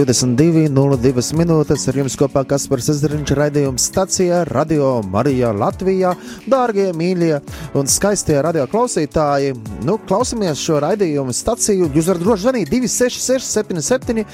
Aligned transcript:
22.02 0.00 1.34
minūtes 1.36 1.82
ar 1.90 1.96
jums 2.00 2.14
kopā 2.16 2.40
Kaspars 2.48 2.88
Ezeriņš 2.94 3.32
raidījums 3.36 3.84
stacijā 3.90 4.38
Radio 4.48 4.94
Marijā 5.04 5.50
Latvijā. 5.52 6.14
Dārgie, 6.48 6.86
mīļie 6.96 7.34
un 7.76 7.90
skaistie 7.90 8.38
radio 8.40 8.64
klausītāji, 8.70 9.52
nu, 9.84 9.98
klausamies 10.08 10.62
šo 10.62 10.80
raidījumu 10.86 11.34
staciju. 11.36 11.90
Jūs 11.92 12.08
varat 12.14 12.24
droši 12.24 12.46
zvanīt 12.46 12.72
266 12.72 13.50
77 13.58 14.24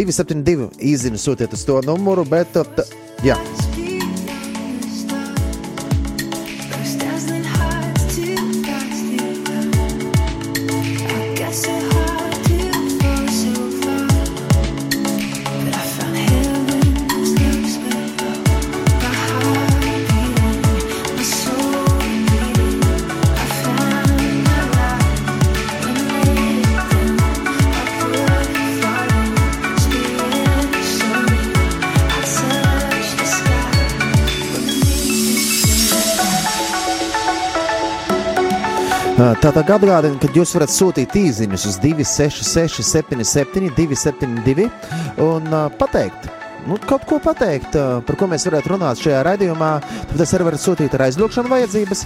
272 0.00 0.70
īzini 0.92 1.20
sūtiet 1.20 1.52
uz 1.56 1.66
to 1.68 1.82
numuru, 1.84 2.24
bet, 2.32 2.56
jā. 3.26 3.36
Atgādinu, 39.74 40.18
ka 40.20 40.30
jūs 40.34 40.54
varat 40.56 40.72
sūtīt 40.72 41.14
īsiņus 41.20 41.66
uz 41.70 41.78
266, 41.82 42.82
77, 42.86 43.70
272 43.76 44.68
un 45.24 45.48
uh, 45.50 45.66
pateikt. 45.80 46.28
Nu, 46.66 46.76
kaut 46.84 47.06
ko 47.08 47.20
pateikt, 47.22 47.76
uh, 47.78 48.00
par 48.04 48.18
ko 48.20 48.28
mēs 48.30 48.44
varētu 48.48 48.74
runāt 48.74 49.00
šajā 49.00 49.22
raidījumā. 49.30 49.72
Tad 50.12 50.24
es 50.26 50.34
arī 50.36 50.50
varu 50.50 50.60
sūtīt 50.60 50.96
ar 50.96 51.06
aizlūgšanu 51.08 51.52
vajadzības. 51.52 52.04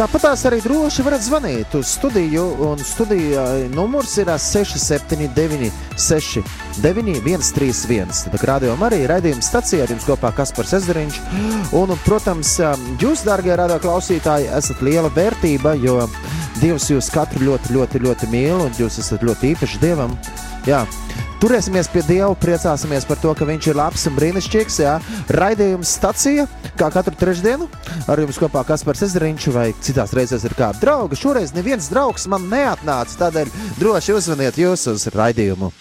Tāpat 0.00 0.22
tās 0.24 0.42
arī 0.48 0.62
droši 0.64 1.02
varat 1.04 1.20
zvanīt 1.20 1.74
uz 1.76 1.90
studiju, 1.92 2.46
un 2.64 2.80
studija 2.80 3.42
numurs 3.74 4.14
ir 4.22 4.30
679, 4.32 5.68
691, 6.00 7.50
31. 7.58 8.14
Tad 8.32 8.46
rādījumā 8.48 8.88
arī 8.88 9.02
raidījuma 9.10 9.44
stacijā 9.44 9.84
ar 9.84 9.92
jums 9.92 10.06
kopā 10.08 10.30
Kaspars 10.38 10.72
Ezeriņš. 10.78 11.20
Un, 11.76 11.92
protams, 12.06 12.54
jūs, 12.96 13.26
dārgie 13.28 13.52
radio 13.60 13.76
klausītāji, 13.84 14.48
esat 14.56 14.80
liela 14.80 15.12
vērtība, 15.12 15.76
jo 15.84 15.98
Dievs 16.62 16.88
jūs 16.94 17.12
katru 17.12 17.50
ļoti, 17.50 17.76
ļoti, 17.76 18.00
ļoti 18.00 18.32
mīl, 18.32 18.56
un 18.70 18.80
jūs 18.80 19.02
esat 19.04 19.20
ļoti 19.28 19.52
īpaši 19.52 19.84
Dievam. 19.84 20.16
Jā. 20.64 20.86
Turēsimies 21.40 21.88
pie 21.88 22.02
Dieva, 22.04 22.34
priecāsimies 22.36 23.06
par 23.08 23.16
to, 23.22 23.30
ka 23.32 23.46
Viņš 23.48 23.70
ir 23.70 23.78
labs 23.78 24.02
un 24.10 24.16
brīnišķīgs. 24.18 24.74
Jā. 24.82 24.98
Raidījums 25.32 25.94
stacija, 25.96 26.44
kā 26.76 26.90
katru 26.92 27.16
trešdienu, 27.16 27.64
ar 28.12 28.20
jums 28.20 28.36
kopā 28.42 28.60
Kaspars 28.68 29.06
Ezeriņš 29.08 29.46
vai 29.54 29.70
citās 29.80 30.12
reizēs 30.16 30.44
ir 30.44 30.56
kāda 30.58 30.76
drauga. 30.82 31.16
Šoreiz 31.16 31.54
neviens 31.56 31.88
draugs 31.88 32.28
man 32.28 32.44
neatnāca, 32.52 33.16
tādēļ 33.24 33.54
droši 33.80 34.18
uzvaniet 34.18 34.60
jūs 34.60 34.84
uz 34.92 35.08
raidījumu. 35.16 35.72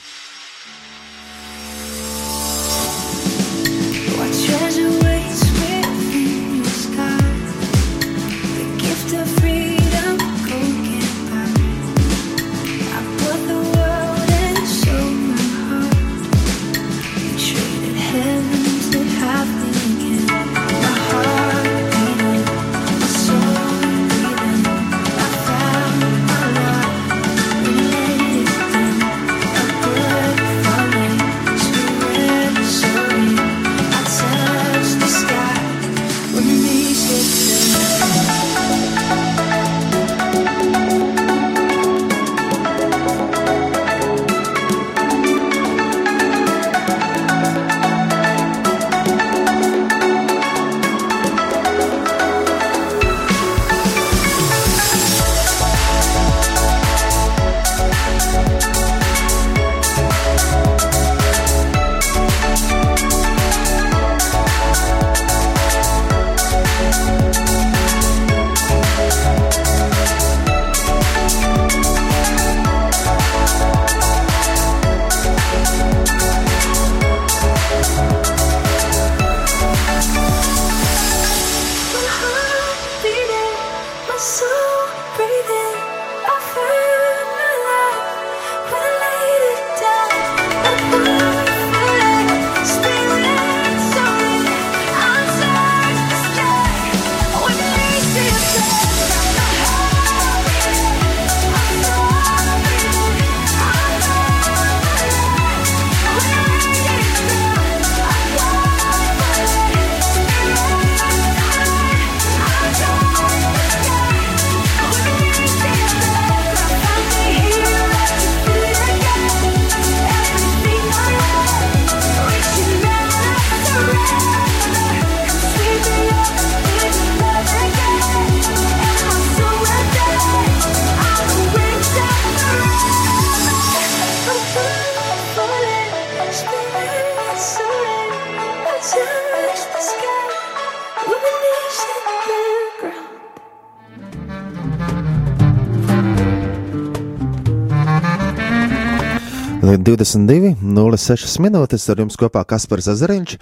22, 149.79 150.57
06 150.59 151.37
minūtes 151.39 151.85
ar 151.91 152.01
jums 152.01 152.17
kopā 152.19 152.41
Kaspars 152.47 152.89
Zariņš. 152.99 153.35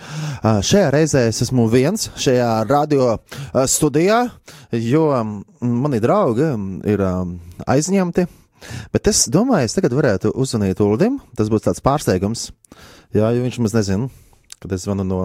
Šajā 0.69 0.89
reizē 0.93 1.23
es 1.31 1.41
esmu 1.47 1.65
viens 1.71 2.11
šajā 2.13 2.49
radio 2.69 3.15
studijā, 3.65 4.19
jo 4.71 5.07
mani 5.61 6.01
draugi 6.03 6.51
ir 6.93 7.01
aizņemti. 7.65 8.27
Bet 8.93 9.09
es 9.09 9.23
domāju, 9.33 9.69
es 9.69 9.77
tagad 9.77 9.95
varētu 9.97 10.33
uzzvanīt 10.37 10.81
Uldim. 10.85 11.17
Tas 11.37 11.49
būs 11.49 11.65
tāds 11.65 11.81
pārsteigums. 11.85 12.51
Jā, 13.15 13.31
jo 13.33 13.41
viņš 13.41 13.57
maz 13.63 13.73
nezina, 13.77 14.11
kad 14.61 14.77
es 14.77 14.85
zvanu 14.85 15.07
no, 15.07 15.23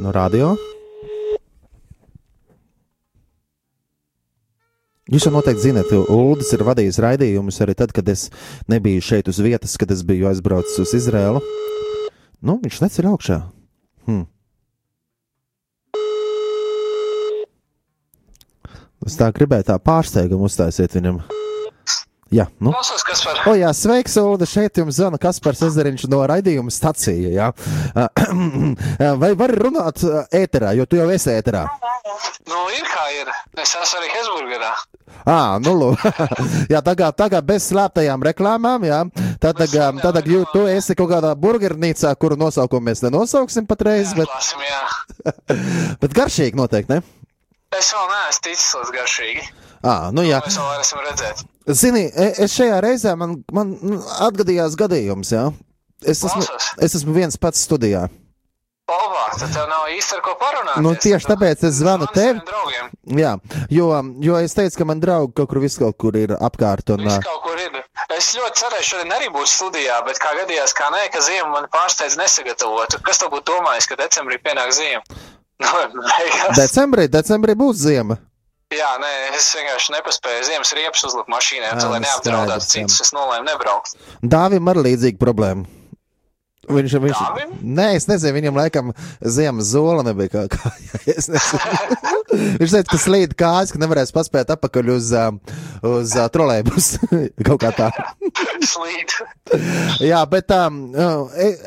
no 0.00 0.12
radio. 0.16 0.52
Jūs 5.10 5.24
jau 5.26 5.32
noteikti 5.34 5.64
zināt, 5.64 5.90
Uldis 6.14 6.52
ir 6.54 6.62
vadījis 6.62 7.00
raidījumus 7.02 7.56
arī 7.64 7.74
tad, 7.78 7.90
kad 7.94 8.06
es 8.12 8.28
nebiju 8.70 9.02
šeit 9.02 9.30
uz 9.30 9.40
vietas, 9.42 9.74
kad 9.80 9.90
es 9.90 10.04
biju 10.06 10.28
aizbraucis 10.30 10.78
uz 10.84 10.92
Izrēlu. 11.00 11.42
Nu, 12.46 12.60
viņš 12.62 12.78
neceļ 12.84 13.08
augšā. 13.10 13.40
Hmm. 14.06 14.28
Es 19.02 19.18
tā 19.18 19.32
gribēju 19.34 19.66
tā 19.72 19.80
pārsteigumu 19.82 20.46
uztaisīt 20.46 20.94
viņam. 20.94 21.20
Jā, 22.30 22.44
nu. 22.62 22.70
Klausos, 22.70 23.02
kas 23.02 23.24
par. 23.26 23.40
O, 23.50 23.56
jā, 23.58 23.72
sveiks, 23.74 24.14
Ulu. 24.22 24.46
Šeit 24.46 24.78
jums 24.78 24.94
zvana 25.00 25.18
Kaspars 25.18 25.64
Ezeriņš 25.66 26.04
no 26.12 26.20
raidījuma 26.30 26.70
stacija. 26.70 27.32
Jā. 27.34 27.48
Vai 29.22 29.32
var 29.40 29.56
runāt 29.58 30.04
ēterā, 30.30 30.76
jo 30.78 30.86
tu 30.86 31.00
jau 31.00 31.08
esi 31.10 31.32
ēterā? 31.34 31.64
Nu, 32.46 32.62
ir 32.70 32.86
kā 32.86 33.08
ir. 33.18 33.34
Es 33.58 33.74
esmu 33.74 33.98
arī 33.98 34.12
Hesburgerā. 34.14 34.70
À, 35.28 35.58
nu, 35.62 35.74
lūk. 35.76 36.02
jā, 36.72 36.80
tagad, 36.84 37.16
tagad 37.18 37.46
bez 37.46 37.68
slēptajām 37.70 38.24
reklāmām, 38.30 38.84
jā. 38.88 39.00
Tad, 39.42 39.58
tagad, 39.60 40.00
tad, 40.00 40.00
tagad 40.06 40.28
jū, 40.30 40.42
tu 40.52 40.64
esi 40.70 40.96
kaut 40.98 41.10
kādā 41.12 41.32
burgernīcā, 41.38 42.14
kuru 42.20 42.38
nosaukumu 42.40 42.88
mēs 42.90 43.04
nenosauksim 43.04 43.68
patreiz, 43.68 44.14
bet, 44.16 44.30
Klāsim, 44.30 44.64
jā. 44.64 45.32
bet 46.02 46.16
garšīgi 46.16 46.60
noteikti, 46.60 46.96
ne? 46.96 47.02
Es 47.76 47.92
vēl 47.94 48.08
neesmu 48.10 48.44
ticis 48.48 48.70
līdz 48.80 48.94
garšīgi. 48.96 49.44
À, 49.86 49.96
nu 50.12 50.24
jā. 50.26 50.40
Mēs 50.44 50.56
vēl 50.58 50.70
varēsim 50.72 51.04
redzēt. 51.06 51.44
Zini, 51.78 52.06
e- 52.10 52.32
es 52.46 52.56
šajā 52.56 52.80
reizē 52.82 53.12
man, 53.20 53.36
man 53.54 53.76
nu, 53.78 54.00
atgadījās 54.26 54.74
gadījums, 54.80 55.30
jā. 55.36 55.44
Es 56.00 56.24
esmu, 56.24 56.40
Klausos. 56.40 56.72
es 56.80 56.96
esmu 56.98 57.14
viens 57.14 57.36
pats 57.40 57.62
studijā. 57.68 58.06
Olvā, 58.90 59.24
tad 59.38 59.52
tev 59.54 59.66
nav 59.70 59.88
īsti 59.94 60.16
ar 60.16 60.22
ko 60.24 60.34
parunāt. 60.40 60.80
Nu, 60.84 60.94
tieši 61.04 61.30
tāpēc 61.30 61.64
es 61.68 61.78
zvanu 61.80 62.08
tev. 62.14 62.40
Jā, 63.16 63.34
jo, 63.72 63.88
jo 64.24 64.38
es 64.40 64.56
teicu, 64.56 64.80
ka 64.80 64.86
man 64.88 65.02
draugi 65.02 65.34
kaut 65.40 65.50
kur 65.52 65.62
viskaut 65.62 65.98
kur 66.00 66.18
ir 66.18 66.34
apkārt. 66.36 66.92
Un, 66.94 67.04
Viss 67.06 67.18
ā, 67.18 67.24
kaut 67.26 67.42
kur 67.46 67.60
ir. 67.62 67.80
Es 68.16 68.32
ļoti 68.36 68.62
cerēju, 68.62 68.86
šodien 68.88 69.12
arī 69.14 69.28
būs 69.34 69.52
studijā, 69.58 70.00
bet 70.06 70.18
kā 70.22 70.32
gadījās, 70.40 70.74
kā 70.76 70.88
nē, 70.94 71.04
ka 71.14 71.22
ziema 71.24 71.52
man 71.52 71.68
pārsteidz 71.72 72.18
nesagatavotu. 72.20 72.98
Kas 73.06 73.22
tev 73.22 73.30
būtu 73.34 73.52
domājis, 73.52 73.86
ka 73.90 74.00
decembrī 74.00 74.40
pienāk 74.42 74.74
ziema? 74.76 75.04
Nu, 75.60 75.68
decembrī, 76.56 77.04
decembrī 77.12 77.52
būs 77.52 77.82
ziema. 77.82 78.16
Jā, 78.72 78.94
nē, 79.02 79.10
es 79.34 79.50
vienkārši 79.58 79.92
nepaspēju 79.96 80.46
ziemas 80.46 80.70
riepas 80.78 81.02
uzlikt 81.08 81.28
mašīnā, 81.28 81.74
lai 81.74 81.98
nu, 81.98 82.06
neapdraudētu 82.06 82.68
citus. 82.70 83.00
Es 83.02 83.10
nolēmu 83.12 83.48
nebraukt. 83.48 83.96
Dāvim 84.22 84.70
ir 84.72 84.80
līdzīga 84.86 85.20
problēma. 85.20 85.66
Viņš, 86.70 86.96
viņš, 87.02 87.20
Dāvim? 87.20 87.52
nē, 87.78 87.86
es 87.98 88.06
nezinu, 88.10 88.36
viņam 88.36 88.58
laikam 88.60 88.92
ziemas 89.20 89.72
zola 89.72 90.04
nebija 90.06 90.32
kā 90.32 90.44
kājā. 90.54 91.00
Viņš 92.60 92.74
teica, 92.76 92.86
ka 92.92 92.98
slīd 93.00 93.34
kājas, 93.38 93.72
ka 93.74 93.80
nevarēs 93.82 94.12
paspēt 94.14 94.52
apakaļ 94.54 94.92
uz, 94.94 95.08
ā, 95.18 95.26
uz 95.86 96.14
uh, 96.14 96.28
trolēbus. 96.30 96.92
kaut 97.48 97.60
kā 97.64 97.72
tā. 97.74 97.88
Slīd. 98.70 99.16
Jā, 100.04 100.20
bet 100.30 100.54
um, 100.54 100.82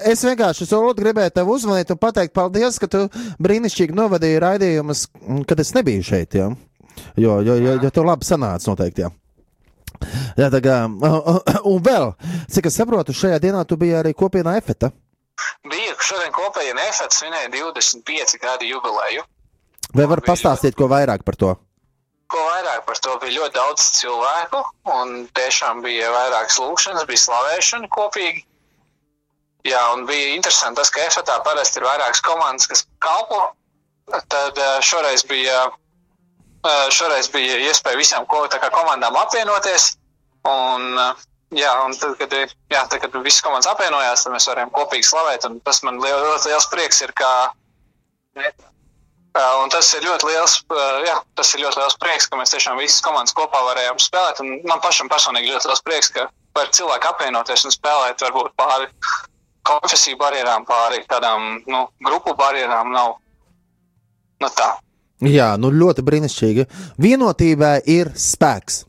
es 0.07 0.23
vienkārši 0.23 0.67
Solu, 0.69 0.93
gribēju 0.97 1.35
tev 1.35 1.51
uzvanīt 1.51 1.91
un 1.91 1.99
pateikt 1.99 2.35
paldies, 2.37 2.79
ka 2.79 2.87
tu 2.91 3.05
brīnišķīgi 3.43 3.97
novadīji 3.97 4.39
raidījumus, 4.43 5.07
kad 5.49 5.59
es 5.63 5.73
nebiju 5.75 6.05
šeit. 6.13 6.39
Jā. 6.39 6.53
Jo, 7.19 7.41
jo, 7.43 7.57
jo, 7.59 7.75
jo 7.83 7.91
tev 7.91 8.07
labi 8.07 8.27
sanāca 8.27 8.71
noteikti. 8.71 9.05
Jā. 9.05 9.11
Jā, 10.39 10.49
tā 10.53 10.61
kā, 10.63 10.83
un 11.73 11.83
vēl, 11.83 12.13
cik 12.51 12.69
es 12.69 12.77
saprotu, 12.79 13.15
šajā 13.15 13.41
dienā 13.43 13.63
tu 13.67 13.77
biji 13.79 13.99
arī 14.01 14.13
kopienā 14.17 14.57
efeta. 14.59 14.91
Bija 15.67 15.93
šodien 16.03 16.33
kopēji 16.35 16.75
nefets 16.77 17.21
svinēja 17.21 17.49
25 17.53 18.39
gadu 18.41 18.69
jubileju. 18.69 19.23
Vai 19.93 20.07
var 20.09 20.23
pastāstīt 20.25 20.77
ko 20.77 20.87
vairāk 20.91 21.25
par 21.25 21.37
to? 21.39 21.51
Ko 22.33 22.41
vairāk 22.49 22.85
par 22.87 22.97
to 23.03 23.17
bija 23.21 23.41
ļoti 23.41 23.55
daudz 23.57 23.89
cilvēku, 23.99 24.61
un 24.89 25.27
tiešām 25.37 25.83
bija 25.85 26.09
vairākas 26.13 26.57
lūkšanas, 26.61 27.05
bija 27.09 27.23
slavēšana 27.25 27.89
kopīgi. 27.93 28.45
Jā, 29.67 29.81
un 29.95 30.07
bija 30.07 30.33
interesanti 30.35 30.81
tas, 30.81 30.91
ka 30.91 31.03
efetā 31.07 31.37
parasti 31.45 31.79
ir 31.79 31.85
vairākas 31.87 32.23
komandas, 32.25 32.67
kas 32.67 32.87
kalpo. 33.03 33.43
Tad 34.11 34.57
eh, 34.59 34.79
šoreiz 34.83 35.23
bija, 35.29 35.69
šoreiz 36.93 37.29
bija 37.33 37.59
iespēja 37.69 37.99
visām 37.99 38.27
kā 38.29 38.69
komandām 38.73 39.17
apvienoties. 39.19 39.93
Un, 40.47 40.99
jā, 41.55 41.71
un 41.85 41.95
tad, 41.95 42.17
kad, 42.19 42.33
jā, 42.33 42.83
tad, 42.91 42.99
kad 42.99 43.15
visas 43.23 43.43
komandas 43.45 43.71
apvienojās, 43.71 44.25
tad 44.25 44.35
mēs 44.35 44.47
varējām 44.51 44.75
kopīgi 44.75 45.07
slavēt. 45.07 45.47
Tas 45.63 45.83
man 45.87 46.01
liel, 46.03 46.19
ļoti 46.27 46.51
liels 46.51 46.69
prieks 46.71 47.03
ir, 47.05 47.15
ka 47.15 47.31
Un 49.33 49.71
tas 49.73 49.87
ir 49.97 50.03
ļoti 50.05 50.27
liels, 50.29 50.59
jā, 51.07 51.13
tas 51.33 51.53
ir 51.55 51.63
ļoti 51.63 51.79
liels 51.81 51.95
prieks, 51.97 52.27
ka 52.29 52.37
mēs 52.37 52.53
tiešām 52.53 52.77
visas 52.77 53.01
komandas 53.01 53.33
kopā 53.33 53.63
varējām 53.65 53.97
spēlēt. 54.01 54.41
Un 54.43 54.59
man 54.69 54.81
pašam 54.83 55.09
personīgi 55.09 55.49
ļoti 55.49 55.71
liels 55.71 55.81
prieks, 55.87 56.11
ka 56.13 56.27
var 56.53 56.69
cilvēki 56.77 57.09
apvienoties 57.09 57.65
un 57.65 57.73
spēlēt 57.73 58.21
varbūt 58.21 58.53
pāri 58.61 58.91
konfesiju 59.65 60.19
barjerām, 60.21 60.67
pāri 60.69 61.01
tādām 61.09 61.63
nu, 61.65 61.81
grupu 62.05 62.35
barjerām. 62.37 62.93
Nav 62.93 63.15
nu, 64.43 64.51
tā. 64.53 64.69
Jā, 65.29 65.53
nu 65.59 65.71
ļoti 65.71 66.03
brīnišķīgi. 66.05 66.65
Vienotībā 67.01 67.77
ir 67.89 68.11
spēks. 68.19 68.83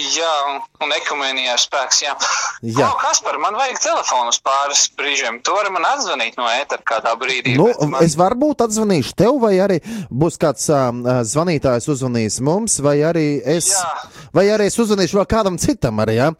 Jā, 0.00 0.30
un, 0.48 0.60
un 0.84 0.92
ekumenijā 0.94 1.56
ir 1.56 1.60
spēks. 1.60 1.98
Jā, 2.04 2.12
Jā. 2.62 2.76
Klau, 2.76 2.92
Kaspar, 3.02 3.36
man 3.42 3.56
vajag 3.58 3.80
telefonu 3.82 4.30
uz 4.32 4.38
pāris 4.44 4.84
brīžiem. 4.96 5.40
Tu 5.44 5.52
vari 5.52 5.72
man 5.74 5.84
atzvanīt 5.88 6.38
no 6.38 6.46
ētera 6.48 6.84
kādā 6.86 7.12
brīdī. 7.20 7.56
Nu, 7.58 7.66
man... 7.90 7.98
es 8.06 8.14
varbūt 8.20 8.64
atzvanīšu 8.64 9.16
tev, 9.18 9.40
vai 9.42 9.56
arī 9.60 9.80
būs 10.08 10.38
kāds 10.40 10.70
um, 10.72 11.02
zvanītājs 11.26 11.90
uzvanīs 11.90 12.38
mums, 12.46 12.78
vai 12.84 13.00
arī 13.08 13.26
es, 13.42 13.72
Jā. 13.74 13.90
vai 14.36 14.46
arī 14.54 14.70
es 14.70 14.78
uzvanīšu 14.80 15.20
vēl 15.20 15.28
kādam 15.34 15.58
citam. 15.60 16.00
Arī, 16.04 16.20
ja? 16.20 16.30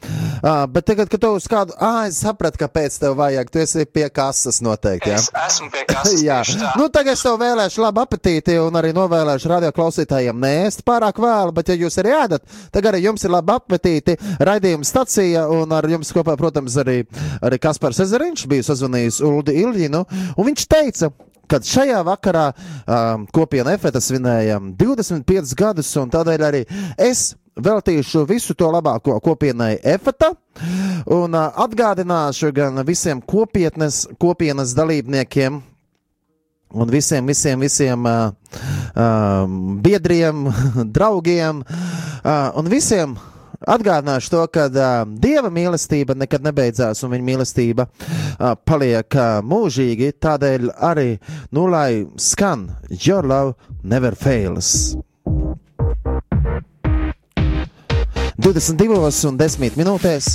Uh, 0.43 0.67
bet 0.71 0.87
tagad, 0.89 1.11
kad 1.13 1.23
tu 1.23 1.31
uz 1.37 1.47
kādu, 1.51 1.75
ah, 1.81 2.05
es 2.09 2.21
sapratu, 2.23 2.61
kāpēc 2.61 2.99
tev 3.03 3.17
vajag. 3.19 3.51
Tu 3.51 3.63
esi 3.63 3.87
pie 3.87 4.07
kases 4.15 4.61
noteikti. 4.65 5.13
Ja? 5.13 5.21
Es 5.21 5.31
esmu 5.47 5.71
pie 5.75 5.85
kases. 5.89 6.23
Jā, 6.29 6.41
nu 6.79 6.89
tagad 6.93 7.17
es 7.17 7.25
tev 7.25 7.39
vēlēšu 7.41 7.85
labu 7.85 8.03
apetīti 8.05 8.59
un 8.61 8.77
arī 8.81 8.93
novēlēšu 8.97 9.51
radio 9.53 9.73
klausītājiem 9.77 10.41
nēst 10.41 10.85
pārāk 10.87 11.21
vēlu, 11.23 11.55
bet 11.57 11.73
ja 11.73 11.79
jūs 11.81 11.99
arī 12.03 12.15
ēdat, 12.19 12.47
tad 12.75 12.91
arī 12.91 13.05
jums 13.06 13.25
ir 13.25 13.35
labi 13.35 13.56
apetīti. 13.56 14.19
Raidījuma 14.51 14.87
stacija 14.87 15.47
un 15.53 15.73
ar 15.77 15.89
jums 15.91 16.13
kopā, 16.15 16.37
protams, 16.41 16.77
arī, 16.81 17.03
arī 17.44 17.61
Kaspars 17.63 18.03
Ezeriņš 18.06 18.47
bija 18.51 18.70
sazvanījis 18.70 19.20
Uldi 19.27 19.56
Ilģinu, 19.63 20.05
un 20.37 20.49
viņš 20.51 20.69
teica, 20.70 21.11
kad 21.51 21.67
šajā 21.67 22.01
vakarā 22.06 22.47
um, 22.55 23.27
kopiena 23.35 23.75
efeta 23.75 24.03
svinēja 24.03 24.61
25 24.79 25.55
gadus, 25.59 25.91
un 25.99 26.13
tādēļ 26.13 26.47
arī 26.47 26.65
es 26.99 27.32
veltīšu 27.64 28.24
visu 28.29 28.55
to 28.58 28.70
labāko 28.72 29.19
kopienai 29.22 29.76
efeta. 29.82 30.32
Un 31.10 31.34
atgādināšu 31.34 32.52
gan 32.55 32.82
visiem 32.86 33.22
kopietnes, 33.22 34.05
kopienas 34.20 34.74
dalībniekiem, 34.76 35.60
un 36.72 36.90
visiem, 36.90 37.26
visiem, 37.26 37.60
visiem 37.60 38.05
uh, 38.05 38.31
uh, 38.94 39.48
biedriem, 39.82 40.46
draugiem 40.96 41.64
uh, 41.64 42.50
un 42.55 42.70
visiem. 42.70 43.17
Atgādināšu 43.60 44.31
to, 44.32 44.46
ka 44.55 44.69
uh, 44.70 44.86
dieva 45.20 45.50
mīlestība 45.52 46.17
nekad 46.17 46.46
nebeidzās, 46.46 47.02
un 47.05 47.12
viņa 47.12 47.26
mīlestība 47.26 47.86
uh, 47.90 48.55
paliek 48.64 49.19
uh, 49.19 49.43
mūžīgi. 49.44 50.14
Tādēļ 50.17 50.72
arī, 50.90 51.10
nu, 51.52 51.69
lai 51.69 52.06
skan 52.17 52.70
Your 52.88 53.29
Love 53.29 53.55
Never 53.82 54.17
Fails. 54.17 54.96
22 58.41 59.29
un 59.29 59.37
10 59.41 59.77
minūtēs 59.77 60.35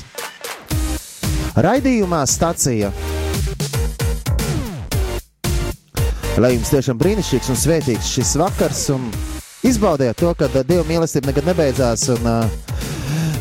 raidījumā 1.55 2.21
stācija 2.29 2.91
Lai 6.35 6.51
jums 6.51 6.67
tiešām 6.67 6.97
brīnišķīgs 6.99 7.47
un 7.53 7.55
svētīgs 7.55 8.09
šis 8.11 8.33
vakars, 8.35 8.81
un 8.91 9.05
izbaudiet 9.63 10.19
to, 10.19 10.33
ka 10.35 10.49
Dieva 10.57 10.83
mīlestība 10.83 11.31
nekad 11.31 11.47
nebeidzās, 11.47 12.09
un 12.11 12.27
uh, 12.27 12.43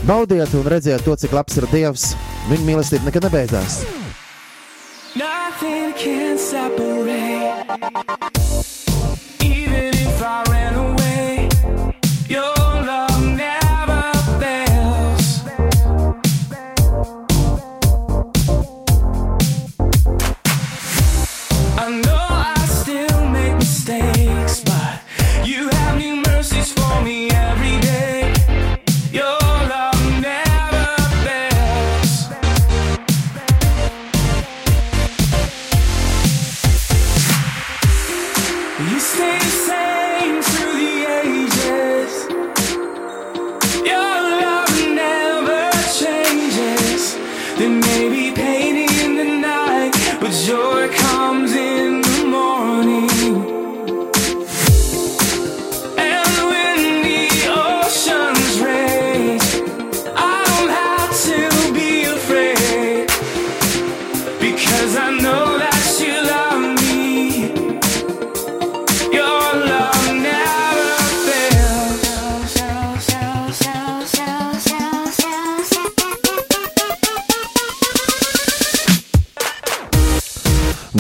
baudiet 0.07 0.55
un 0.55 0.71
redziet 0.71 1.03
to, 1.03 1.19
cik 1.19 1.35
labs 1.35 1.59
ir 1.59 1.67
Dievs. 1.75 2.13
Viņa 2.53 2.69
mīlestība 2.71 3.11
nekad 3.11 3.27
nebeidzās. 3.27 3.83
Nothing 5.19 5.91
can 5.99 6.39
separate. 6.39 7.65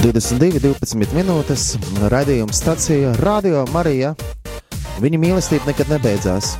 22, 0.04 0.61
12 0.61 1.14
minūtes. 1.16 1.62
Radījuma 2.12 2.52
stacija 2.52 3.14
Radio 3.25 3.62
Marija. 3.73 4.11
Viņa 5.00 5.20
mīlestība 5.23 5.70
nekad 5.70 5.88
nebeidzās. 5.94 6.50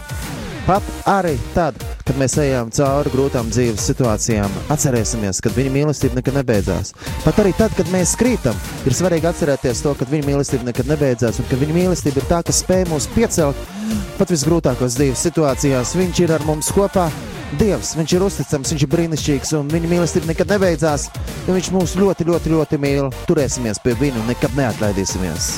Pat 0.65 0.87
arī 1.13 1.35
tad, 1.53 1.77
kad 2.09 2.17
mēs 2.17 2.39
ejam 2.41 2.71
cauri 2.73 3.13
grūtām 3.13 3.51
dzīves 3.53 3.85
situācijām, 3.91 4.49
atcerēsimies, 4.73 5.43
ka 5.45 5.53
viņa 5.53 5.75
mīlestība 5.75 6.23
nekad 6.23 6.39
nebeidzās. 6.39 6.95
Pat 7.27 7.43
arī 7.45 7.53
tad, 7.59 7.77
kad 7.77 7.93
mēs 7.93 8.17
krītam, 8.17 8.57
ir 8.89 8.97
svarīgi 8.97 9.29
atcerēties 9.29 9.85
to, 9.85 9.93
ka 9.93 10.09
viņa 10.09 10.31
mīlestība 10.31 10.71
nekad 10.71 10.89
nebeidzās 10.95 11.43
un 11.43 11.51
ka 11.51 11.61
viņa 11.61 11.77
mīlestība 11.83 12.23
ir 12.23 12.31
tā, 12.33 12.41
kas 12.49 12.65
spēj 12.65 12.89
mūs 12.95 13.11
piecelt 13.13 13.61
pat 14.17 14.33
visgrūtākās 14.33 14.97
dzīves 14.97 15.29
situācijās. 15.29 15.97
Viņš 16.01 16.25
ir 16.25 16.37
ar 16.39 16.49
mums 16.49 16.73
kopā. 16.73 17.11
Dievs, 17.55 17.93
viņš 17.95 18.13
ir 18.17 18.25
uzticams, 18.27 18.73
viņš 18.73 18.83
ir 18.87 18.91
brīnišķīgs, 18.91 19.53
un 19.61 19.71
viņa 19.71 19.91
mīlestība 19.93 20.33
nekad 20.33 20.51
nebeidzās. 20.57 21.07
Viņš 21.47 21.71
mūs 21.77 21.95
ļoti, 22.01 22.27
ļoti, 22.31 22.55
ļoti 22.57 22.83
mīl. 22.83 23.13
Turēsimies 23.29 23.83
pie 23.85 23.95
viņa 24.01 24.23
un 24.25 24.31
nekad 24.33 24.59
neatlaidīsimies. 24.59 25.53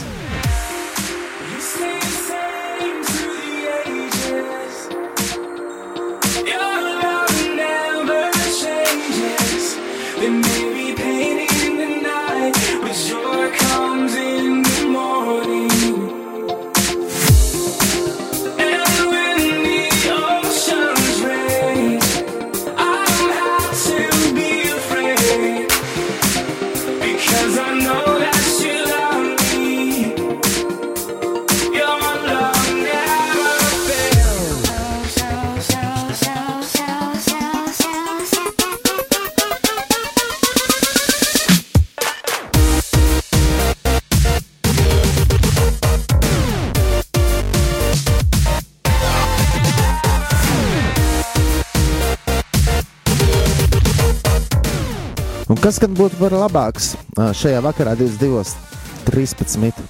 Kas 55.66 55.80
gan 55.82 55.96
būtu 55.98 56.14
par 56.20 56.30
labāks 56.30 56.92
šajā 57.34 57.58
vakarā, 57.64 57.96
22.13. 57.98 59.80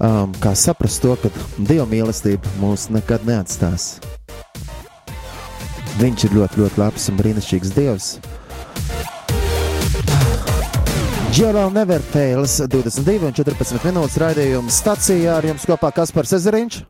Um, 0.00 0.32
kā 0.40 0.54
saprast 0.56 1.02
to, 1.04 1.12
ka 1.20 1.28
Dieva 1.58 1.84
mīlestība 1.90 2.48
mūs 2.56 2.86
nekad 2.88 3.26
neatstās? 3.28 3.98
Viņš 6.00 6.24
ir 6.24 6.38
ļoti, 6.38 6.62
ļoti 6.62 6.80
labs 6.80 7.10
un 7.12 7.20
brīnišķīgs 7.20 7.74
Dievs. 7.76 8.08
Džeral 11.34 11.68
never 11.76 12.00
fails 12.14 12.56
22 12.64 13.28
un 13.28 13.36
14 13.36 13.84
minūtes 13.84 14.16
raidījuma 14.24 14.72
stacijā 14.72 15.36
ar 15.36 15.52
jums 15.52 15.68
kopā 15.68 15.92
Kaspars 15.92 16.32
Ezeriņš. 16.40 16.80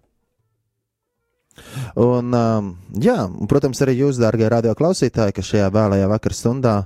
Un, 1.94 2.32
um, 2.34 2.70
jā, 2.98 3.20
un, 3.28 3.46
protams, 3.50 3.78
arī 3.84 4.00
jūs, 4.00 4.18
dārgie 4.18 4.48
radioklausītāji, 4.50 5.34
kas 5.36 5.50
šajā 5.52 5.68
vēlajā 5.74 6.08
vakar 6.10 6.34
stundā 6.34 6.78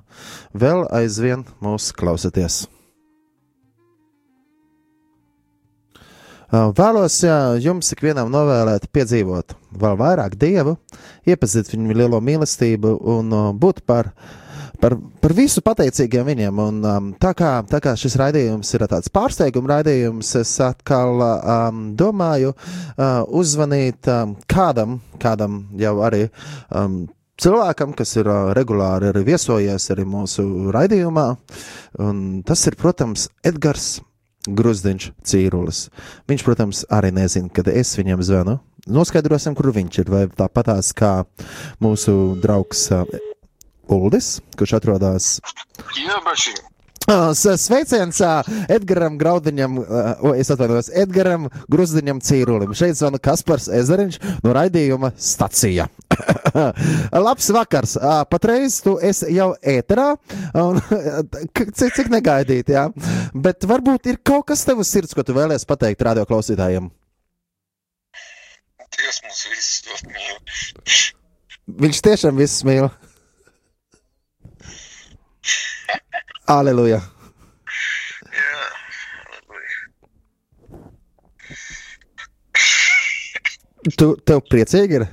vēl 0.53 0.85
aizvien 0.99 1.47
mūs 1.65 1.95
klausāties. 1.97 2.67
Uh, 6.49 6.69
Vēlos 6.77 7.17
jā, 7.25 7.39
jums 7.61 7.93
ikvienam 7.93 8.29
novēlēt, 8.33 8.87
piedzīvot 8.93 9.53
vēl 9.81 9.97
vairāk 10.01 10.37
dievu, 10.41 10.79
iepazīt 11.29 11.73
viņu 11.73 11.97
lielo 11.97 12.21
mīlestību 12.25 12.95
un 13.17 13.33
uh, 13.37 13.49
būt 13.53 13.83
par, 13.89 14.15
par, 14.81 14.97
par 15.23 15.35
visu 15.37 15.63
pateicīgiem 15.65 16.27
viņiem. 16.29 16.63
Un, 16.63 16.81
um, 16.87 17.11
tā, 17.21 17.35
kā, 17.37 17.53
tā 17.69 17.81
kā 17.85 17.95
šis 17.99 18.17
raidījums 18.21 18.73
ir 18.77 18.87
tāds 18.91 19.13
pārsteiguma 19.13 19.77
raidījums, 19.77 20.33
es 20.41 20.55
atkal 20.65 21.23
um, 21.27 21.85
domāju 21.99 22.55
uh, 22.55 23.23
uzzvanīt 23.27 24.11
um, 24.13 24.35
kādam, 24.51 24.99
kādam 25.23 25.65
jau 25.79 25.99
arī. 26.07 26.27
Um, 26.71 27.07
Cilvēkam, 27.39 27.93
kas 27.95 28.17
ir 28.19 28.27
uh, 28.27 28.49
regulāri 28.57 29.13
arī 29.13 29.21
viesojies 29.29 29.85
arī 29.95 30.03
mūsu 30.11 30.43
raidījumā, 30.75 31.27
un 32.03 32.17
tas 32.43 32.65
ir, 32.67 32.75
protams, 32.81 33.29
Edgars 33.47 34.01
Grusdiņš 34.49 35.13
Cīrulis. 35.23 35.85
Viņš, 36.27 36.43
protams, 36.43 36.83
arī 36.91 37.13
nezina, 37.15 37.53
kad 37.55 37.71
es 37.71 37.95
viņam 37.95 38.25
zvanu. 38.27 38.57
Noskaidrosim, 38.91 39.55
kur 39.55 39.71
viņš 39.77 40.01
ir. 40.03 40.11
Vai 40.11 40.25
tāpatās 40.35 40.91
kā 40.99 41.13
mūsu 41.85 42.17
draugs 42.43 42.89
uh, 42.97 43.07
Uldis, 43.95 44.39
kurš 44.59 44.77
atrodas 44.81 45.39
Jā, 45.99 46.19
baši. 46.27 46.57
S- 47.09 47.63
Sveiciens 47.63 48.19
Edgars 48.69 49.15
Graudiņam, 49.17 49.79
o, 50.21 50.33
es 50.37 50.51
atvainojos, 50.53 50.91
Edgars 50.93 51.47
Grusdiņam 51.73 52.21
Cīrulim. 52.21 52.75
Šeit 52.77 52.99
zvana 52.99 53.21
Kaspars 53.23 53.71
Ezeriņš 53.73 54.19
no 54.45 54.53
raidījuma 54.53 55.15
stacija. 55.17 55.87
Labs 57.29 57.49
vakars! 57.55 57.97
Patreiz 58.29 58.81
tu 58.85 58.99
esi 59.01 59.33
jau 59.39 59.55
ēterā, 59.63 60.11
un 60.61 60.83
cik, 61.57 61.97
cik 61.97 62.13
negaidīt, 62.13 62.75
jā. 62.77 62.89
Bet 63.33 63.65
varbūt 63.69 64.13
ir 64.13 64.21
kaut 64.21 64.51
kas 64.53 64.67
tev 64.69 64.85
uz 64.85 64.93
sirds, 64.93 65.17
ko 65.17 65.25
tu 65.25 65.37
vēlies 65.39 65.65
pateikt 65.69 66.05
radio 66.05 66.29
klausītājiem. 66.29 66.91
Dievs 68.99 69.21
mūs 69.25 69.45
visus 69.53 69.83
ļoti 69.89 70.13
mīl. 70.13 70.39
Viņš 71.87 72.01
tiešām 72.05 72.41
visus 72.41 72.65
mīl. 72.67 72.89
Aleluja! 76.49 77.01
Jā, 78.33 78.61
Tu 83.99 84.09
tev 84.27 84.41
priecīgi 84.51 84.99
ir? 84.99 85.05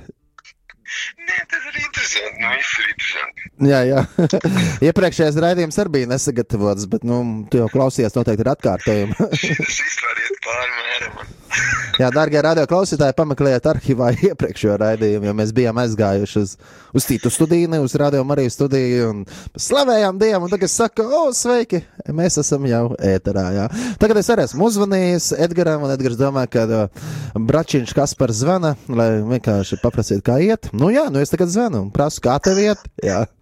Nē, 1.26 1.36
tas 1.50 1.64
ir 1.70 1.78
interesanti. 1.80 2.40
Nu, 2.40 2.50
viss 2.56 2.80
ir 2.80 2.88
interesanti. 2.92 3.46
Jā, 3.70 3.80
jā. 3.88 4.00
Iepriekšējais 4.88 5.38
raidījums 5.44 5.78
arī 5.82 5.94
bija 5.98 6.10
nesagatavots, 6.14 6.88
bet 6.92 7.06
nu, 7.08 7.20
tu 7.52 7.60
jau 7.62 7.68
klausies 7.72 8.16
noteikti 8.16 8.44
ir 8.44 8.52
atkārtojumi. 8.52 9.16
Šis 9.42 9.82
vispār 9.84 10.24
iet 10.24 10.40
pāri 10.48 10.72
mēram. 10.80 11.20
jā, 12.00 12.08
dārgie 12.14 12.40
radio 12.44 12.64
klausītāji, 12.68 13.16
pameklējiet 13.16 13.68
arhīvā 13.70 14.10
iepriekšējo 14.30 14.76
raidījumu, 14.82 15.28
jo 15.28 15.34
mēs 15.38 15.52
bijām 15.56 15.80
aizgājuši 15.82 16.42
uz, 16.42 16.54
uz 16.96 17.08
citu 17.08 17.32
studiju, 17.32 17.70
ne 17.72 17.80
uz 17.84 17.96
radio 18.00 18.24
Mariju 18.26 18.52
studiju 18.52 19.10
un 19.12 19.22
slavējām 19.60 20.20
Dievu. 20.20 20.46
Un 20.46 20.52
tagad 20.52 20.68
es 20.68 20.76
saku, 20.78 21.06
o, 21.06 21.22
sveiki, 21.36 21.82
mēs 22.16 22.40
esam 22.42 22.66
jau 22.68 22.84
ēterā. 22.96 23.46
Jā. 23.56 23.68
Tagad 24.02 24.22
es 24.22 24.30
arī 24.32 24.46
esmu 24.48 24.68
uzvanījis 24.70 25.30
Edgaram, 25.46 25.86
un 25.86 25.94
Edgars 25.94 26.18
domā, 26.20 26.46
ka 26.50 26.66
uh, 26.66 27.08
Bračiņš 27.36 27.94
Kaspars 27.96 28.42
zvana, 28.42 28.74
lai 28.88 29.10
vienkārši 29.26 29.80
paprasītu, 29.82 30.24
kā 30.26 30.40
iet. 30.44 30.70
Nu 30.76 30.90
jā, 30.94 31.08
nu 31.12 31.22
es 31.22 31.32
tagad 31.32 31.52
zvanu 31.52 31.86
un 31.86 31.94
prasu, 31.94 32.22
kā 32.24 32.38
tev 32.42 32.60
iet. 32.62 32.82
Jā. 33.04 33.24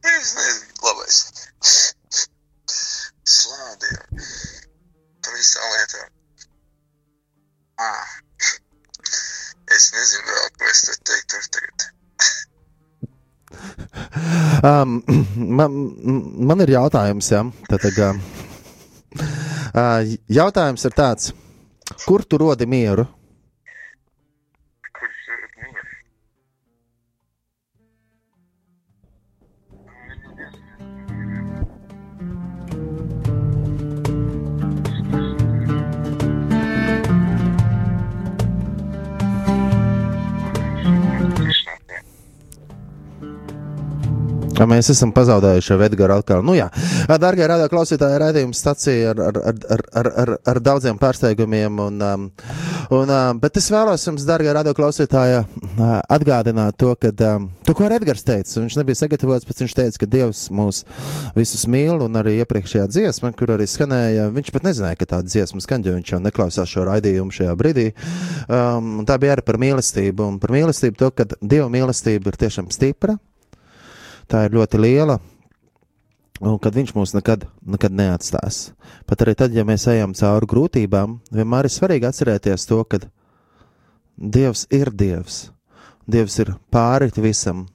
Es 0.00 0.32
nezinu, 0.34 0.64
labais. 0.82 1.39
Slādiem. 3.30 4.02
Par 5.20 5.32
visām 5.36 5.68
lietām. 5.76 6.08
Ah. 7.80 8.08
Es 9.70 9.92
nezinu 9.94 10.26
vēl, 10.26 10.48
ko 10.58 10.64
es 10.70 10.80
te 10.86 10.92
teiktu 11.06 11.34
tagad. 11.54 11.78
Um, 14.66 14.98
man, 15.60 15.76
man 16.50 16.64
ir 16.64 16.74
jautājums, 16.74 17.30
ja? 17.32 17.44
Tad, 17.70 17.86
uh, 17.86 18.18
uh, 19.70 20.00
jautājums 20.28 20.84
ir 20.88 20.96
tāds, 20.96 21.30
kur 22.04 22.26
tu 22.26 22.40
rodi 22.42 22.66
mieru? 22.68 23.06
Ja 44.60 44.66
Mēs 44.68 44.90
esam 44.92 45.14
pazaudējuši 45.16 45.78
Edgars 45.86 46.20
atkal. 46.20 46.42
Nu, 46.44 46.52
jā, 46.52 46.66
darbie 47.08 47.46
radioklausītāji, 47.48 48.18
raidījuma 48.20 48.56
stacija 48.56 49.14
ar, 49.14 49.22
ar, 49.30 49.38
ar, 49.72 49.84
ar, 50.02 50.10
ar, 50.24 50.34
ar 50.52 50.60
daudziem 50.60 51.00
pārsteigumiem. 51.00 51.80
Un, 51.86 52.04
um, 52.04 52.26
Un, 52.90 53.06
uh, 53.06 53.28
bet 53.38 53.54
es 53.60 53.68
vēlos 53.70 54.02
jums, 54.02 54.24
darbie 54.26 54.50
radioklausītāji, 54.50 55.36
uh, 55.44 55.90
atgādināt 56.10 56.74
to, 56.82 56.90
ka 56.98 57.12
um, 57.36 57.46
to, 57.62 57.74
ko 57.78 57.86
Edgars 57.86 58.26
teica, 58.26 58.56
viņš 58.56 58.78
nebija 58.80 58.98
sagatavots, 58.98 59.46
bet 59.46 59.62
viņš 59.62 59.76
teica, 59.78 60.00
ka 60.02 60.08
Dievs 60.10 60.40
mūs 60.50 60.80
visus 61.36 61.68
mīl, 61.70 62.02
un 62.02 62.18
arī 62.18 62.40
iepriekšējā 62.42 62.88
dziesma, 62.90 63.30
kur 63.38 63.54
arī 63.54 63.68
skanēja, 63.70 64.26
viņš 64.34 64.50
pat 64.56 64.66
nezināja, 64.66 64.98
ka 64.98 65.10
tāda 65.14 65.30
dziesma 65.30 65.62
skan, 65.62 65.86
jo 65.86 65.94
viņš 66.00 66.14
jau 66.16 66.22
neklausās 66.24 66.74
šo 66.74 66.88
raidījumu 66.90 67.38
šajā 67.38 67.54
brīdī. 67.62 67.86
Um, 68.50 69.04
tā 69.06 69.20
bija 69.22 69.38
arī 69.38 69.46
par 69.46 69.62
mīlestību, 69.62 70.26
un 70.26 70.42
par 70.42 70.58
mīlestību 70.58 70.98
to, 70.98 71.14
ka 71.14 71.30
Dieva 71.38 71.70
mīlestība 71.70 72.34
ir 72.34 72.42
tiešām 72.42 72.74
stipra, 72.74 73.20
tā 74.30 74.46
ir 74.46 74.56
ļoti 74.56 74.80
liela, 74.80 75.18
Un 76.40 76.56
kad 76.56 76.72
viņš 76.72 76.94
mūs 76.96 77.12
nekad, 77.12 77.42
nekad 77.68 77.92
neatstās. 77.92 78.70
Pat 79.04 79.20
arī 79.20 79.34
tad, 79.36 79.52
ja 79.52 79.60
mēs 79.68 79.84
ejam 79.92 80.14
cauri 80.16 80.48
grūtībām, 80.48 81.18
vienmēr 81.36 81.68
ir 81.68 81.74
svarīgi 81.74 82.08
atcerēties 82.08 82.64
to, 82.64 82.80
ka 82.88 83.02
Dievs 84.16 84.64
ir 84.72 84.88
Dievs. 84.88 85.50
Dievs 86.08 86.38
ir 86.40 86.54
pāri 86.72 87.10
visam, 87.20 87.66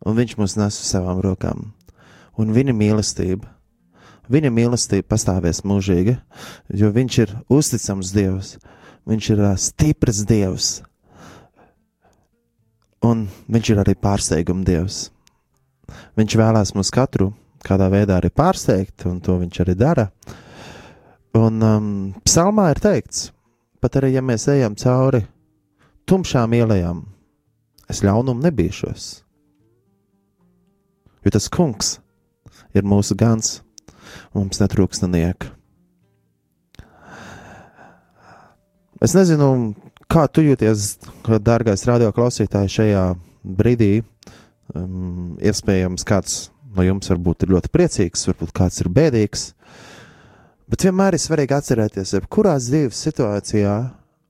un 0.00 0.16
Viņš 0.16 0.34
mūs 0.40 0.56
nes 0.56 0.80
uz 0.80 0.88
savām 0.88 1.20
rokām. 1.20 1.74
Un 2.40 2.54
Viņa 2.56 2.72
mīlestība, 2.72 3.44
Viņa 4.32 4.52
mīlestība 4.52 5.08
pastāvēs 5.12 5.60
mūžīgi, 5.68 6.16
jo 6.72 6.88
Viņš 6.88 7.20
ir 7.20 7.36
uzticams 7.52 8.14
Dievs, 8.16 8.56
Viņš 9.04 9.30
ir 9.36 9.44
stiprs 9.60 10.24
Dievs, 10.24 10.72
un 13.04 13.28
Viņš 13.44 13.74
ir 13.76 13.84
arī 13.84 13.92
pārsteiguma 13.92 14.64
Dievs. 14.64 15.10
Viņš 16.18 16.36
vēlās 16.40 16.74
mums 16.76 16.92
katru 16.94 17.32
kādā 17.64 17.88
veidā 17.92 18.18
arī 18.18 18.30
pārsteigt, 18.34 19.06
un 19.08 19.20
to 19.24 19.38
viņš 19.40 19.62
arī 19.64 19.74
dara. 19.78 20.08
Un 21.38 21.62
um, 21.62 21.88
psalmā 22.26 22.70
ir 22.72 22.80
teikts, 22.82 23.28
pat 23.82 23.98
arī 24.00 24.14
ja 24.14 24.22
mēs 24.24 24.48
ejam 24.50 24.76
cauri 24.78 25.24
tumšām 26.08 26.54
ielām, 26.56 27.04
es 27.90 28.02
ļaunumu 28.04 28.46
nebīšos. 28.46 29.08
Jo 31.24 31.34
tas 31.34 31.48
kungs 31.52 31.98
ir 32.76 32.86
mūsu 32.88 33.16
gans, 33.18 33.58
un 34.32 34.46
mums 34.46 34.60
netrūks 34.62 35.02
nenieka. 35.04 35.52
Es 39.04 39.14
nezinu, 39.14 39.76
kā 40.10 40.24
tu 40.32 40.42
jūties, 40.42 40.96
dārgais 41.44 41.84
radioklausītājs, 41.86 42.78
šajā 42.80 43.02
brīdī. 43.44 44.00
Um, 44.76 45.38
iespējams, 45.40 46.04
kāds 46.04 46.50
no 46.76 46.84
jums 46.84 47.08
varbūt 47.08 47.46
ir 47.46 47.54
ļoti 47.54 47.70
priecīgs, 47.72 48.26
varbūt 48.28 48.52
kāds 48.56 48.82
ir 48.82 48.90
bēdīgs. 48.92 49.52
Bet 50.68 50.84
vienmēr 50.84 51.16
ir 51.16 51.22
svarīgi 51.22 51.56
atcerēties, 51.56 52.12
ka 52.20 52.28
kurā 52.28 52.58
dzīves 52.60 53.00
situācijā 53.08 53.76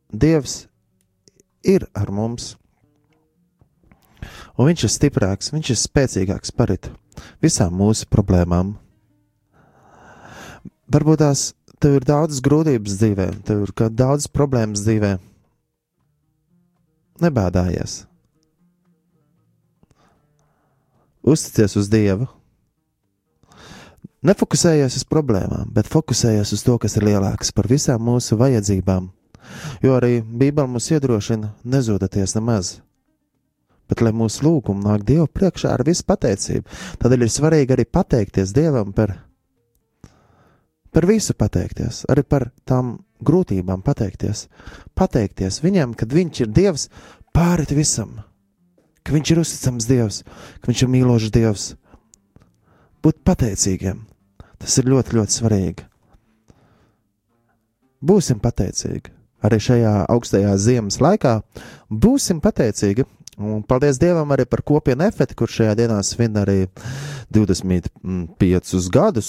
Dievs 0.08 0.62
ir 1.66 1.84
ar 1.98 2.08
mums. 2.14 2.54
Un 4.56 4.70
viņš 4.70 4.86
ir 4.86 4.92
stiprāks, 4.94 5.52
viņš 5.52 5.72
ir 5.74 5.78
spēcīgāks 5.78 6.54
par 6.56 6.72
visām 7.42 7.76
mūsu 7.76 8.08
problēmām. 8.10 8.72
Varbūt 10.88 11.20
tās 11.20 11.50
tev 11.82 11.98
ir 11.98 12.06
daudz 12.08 12.40
grūtības 12.42 12.96
dzīvē, 13.02 13.28
tev 13.46 13.66
ir 13.66 13.90
daudz 13.92 14.30
problēmas 14.32 14.86
dzīvē. 14.86 15.18
Nebēdājies. 17.22 18.07
Uzticies 21.22 21.76
uz 21.76 21.88
Dievu. 21.90 22.28
Nefokusējies 24.26 24.96
uz 24.98 25.04
problēmām, 25.06 25.70
bet 25.70 25.86
fokusējies 25.90 26.50
uz 26.56 26.64
to, 26.66 26.74
kas 26.82 26.96
ir 26.98 27.06
lielāks 27.06 27.52
par 27.54 27.68
visām 27.70 28.02
mūsu 28.02 28.38
vajadzībām. 28.40 29.12
Jo 29.82 29.94
arī 29.98 30.18
Bībele 30.22 30.66
mums 30.68 30.90
iedrošina 30.90 31.52
nezūdaties 31.64 32.34
nemaz. 32.36 32.78
Bet, 33.88 34.02
lai 34.04 34.12
mūsu 34.12 34.44
lūgumi 34.44 34.84
nāk 34.84 35.06
Dievu 35.08 35.28
priekšā 35.32 35.70
ar 35.72 35.84
visu 35.86 36.04
pateicību, 36.08 36.66
tādēļ 37.00 37.24
ir 37.24 37.32
svarīgi 37.32 37.76
arī 37.76 37.86
pateikties 37.88 38.52
Dievam 38.56 38.90
par, 38.92 39.14
par 40.92 41.08
visu 41.08 41.36
pateikties, 41.38 42.02
arī 42.10 42.26
par 42.26 42.50
tām 42.68 42.98
grūtībām 43.24 43.86
pateikties. 43.86 44.48
Pateikties 44.98 45.62
Viņam, 45.64 45.94
kad 45.96 46.12
Viņš 46.12 46.42
ir 46.44 46.52
Dievs 46.58 46.88
pāri 47.32 47.70
visam, 47.78 48.18
ka 49.08 49.16
Viņš 49.16 49.32
ir 49.32 49.42
uzticams 49.42 49.88
Dievs, 49.88 50.20
ka 50.60 50.70
Viņš 50.70 50.84
ir 50.84 50.92
mīlošs 50.92 51.32
Dievs. 51.34 51.66
Būt 53.02 53.24
pateicīgiem, 53.24 54.04
Tas 54.58 54.74
ir 54.80 54.90
ļoti, 54.90 55.14
ļoti 55.18 55.36
svarīgi. 55.38 55.86
Būsim 58.08 58.42
pateicīgi. 58.42 59.14
Arī 59.46 59.58
šajā 59.62 59.92
augstajā 60.10 60.56
ziemas 60.58 60.98
laikā 61.02 61.38
būsim 61.90 62.42
pateicīgi. 62.42 63.06
Un 63.38 63.62
paldies 63.62 64.00
Dievam 64.02 64.32
arī 64.34 64.48
par 64.50 64.64
kopienu 64.66 65.06
efektu, 65.06 65.36
kurš 65.38 65.60
šajā 65.60 65.74
dienā 65.78 65.98
svin 66.02 66.34
arī 66.40 66.64
25 67.34 68.88
gadus. 68.90 69.28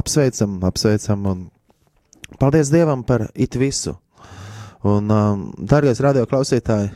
Apsveicam, 0.00 0.56
apsveicam 0.64 1.26
un 1.28 1.42
paldies 2.40 2.72
Dievam 2.72 3.04
par 3.04 3.28
it 3.34 3.60
visu. 3.60 3.98
Un, 4.80 5.12
um, 5.12 5.42
dārgais 5.60 6.00
radio 6.00 6.24
klausītāji, 6.24 6.88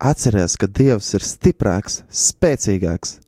atcerieties, 0.00 0.56
ka 0.60 0.66
Dievs 0.66 1.12
ir 1.16 1.24
stiprāks, 1.24 2.00
spēcīgāks 2.08 3.18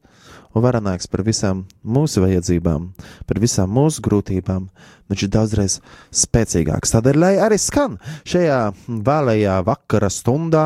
un 0.53 0.65
varenāks 0.65 1.09
par 1.09 1.23
visām 1.25 1.65
mūsu 1.85 2.23
vajadzībām, 2.25 2.91
par 3.29 3.41
visām 3.41 3.73
mūsu 3.73 4.03
grūtībām. 4.05 4.69
Viņš 5.13 5.25
ir 5.27 5.31
daudzreiz 5.33 5.79
spēcīgāks. 6.23 6.93
Tādēļ, 6.95 7.19
lai 7.21 7.33
arī 7.45 7.59
skan 7.61 7.99
šajā 8.29 8.61
vēlējā 9.05 9.59
vakara 9.67 10.09
stundā, 10.13 10.65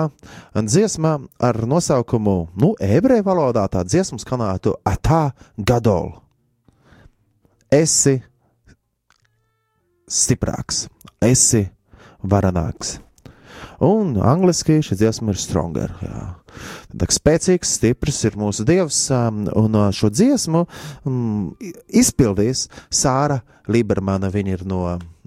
dziesmā 0.55 1.17
ar 1.43 1.63
nosaukumu, 1.67 2.37
nu, 2.59 2.75
ebreju 2.83 3.27
valodā 3.27 3.67
tā 3.71 3.83
dziesmu 3.87 4.21
skanētu 4.23 4.77
Atā 4.87 5.31
Gadol. 5.59 6.15
Esi 7.75 8.21
stiprāks, 10.07 10.87
esi 11.23 11.67
varenāks. 12.23 13.01
Un 13.85 14.15
angliski 14.25 14.79
šī 14.85 14.97
dziesma 14.97 15.35
ir 15.35 15.41
stronger. 15.41 15.93
Jā. 16.01 16.23
Tā 16.97 17.09
spēcīgs, 17.13 17.75
stiprs 17.77 18.23
ir 18.25 18.39
mūsu 18.41 18.65
dievs, 18.65 19.03
um, 19.13 19.45
un 19.53 19.77
uh, 19.77 19.91
šo 19.93 20.09
dziesmu 20.09 20.63
um, 21.05 21.51
izpildīs 21.93 22.67
Sāra 22.89 23.43
Libermana. 23.69 24.31
Viņa 24.33 24.55
ir 24.55 24.65
no, 24.69 24.81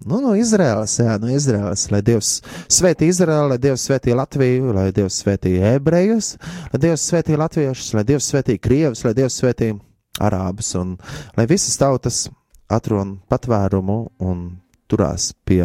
nu, 0.05 0.21
no 0.23 0.33
Izraēlas, 0.39 0.95
jā, 1.03 1.19
no 1.21 1.29
Izraēlas. 1.29 1.85
Lai 1.93 2.01
Dievs 2.05 2.31
svētī 2.71 3.11
Izraēlu, 3.13 3.51
lai 3.53 3.59
Dievs 3.61 3.85
svētī 3.85 4.17
Latviju, 4.17 4.73
lai 4.73 4.87
Dievs 4.95 5.19
svētī 5.21 5.59
ebrejus, 5.75 6.33
lai 6.73 6.81
Dievs 6.87 7.05
svētī 7.11 7.37
latviešus, 7.37 7.93
lai 7.99 8.07
Dievs 8.09 8.31
svētī 8.33 8.57
krievus, 8.57 9.05
lai 9.05 9.13
Dievs 9.17 9.37
svētī 9.43 9.75
arābus, 10.19 10.73
un 10.79 10.97
lai 11.37 11.45
visas 11.49 11.77
tautas 11.79 12.25
atrod 12.69 13.19
patvērumu 13.29 13.99
un 14.25 14.49
turās 14.89 15.31
pie 15.45 15.61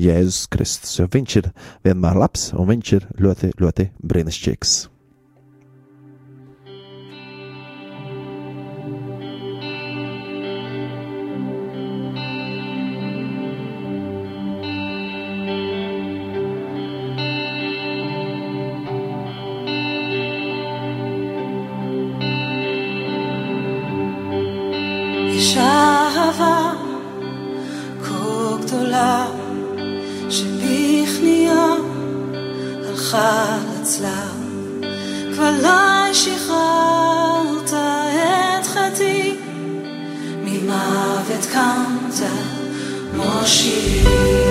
Jēzus 0.00 0.46
Kristus, 0.52 0.98
jo 0.98 1.08
viņš 1.10 1.36
ir 1.42 1.50
vienmēr 1.86 2.22
labs 2.22 2.50
un 2.54 2.70
viņš 2.70 2.96
ir 2.98 3.10
ļoti, 3.20 3.54
ļoti 3.60 3.90
brīnišķīgs. 4.00 4.80
גדולה 29.00 29.26
שבכניעה 30.30 31.74
הלכה 32.88 33.58
לצלב 33.80 34.40
כבר 35.34 35.50
לא 35.62 36.12
שחררת 36.12 37.72
את 37.72 38.66
חטאי 38.66 39.36
ממוות 40.44 41.46
קמת 41.52 42.28
מושיעי 43.16 44.49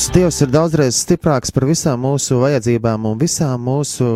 mūsu 0.00 0.14
Dievs 0.16 0.38
ir 0.40 0.48
daudzreiz 0.48 0.96
stiprāks 0.96 1.50
par 1.52 1.66
visām 1.68 2.00
mūsu 2.00 2.38
vajadzībām, 2.40 3.02
un 3.04 3.18
visām 3.20 3.60
mūsu 3.68 4.06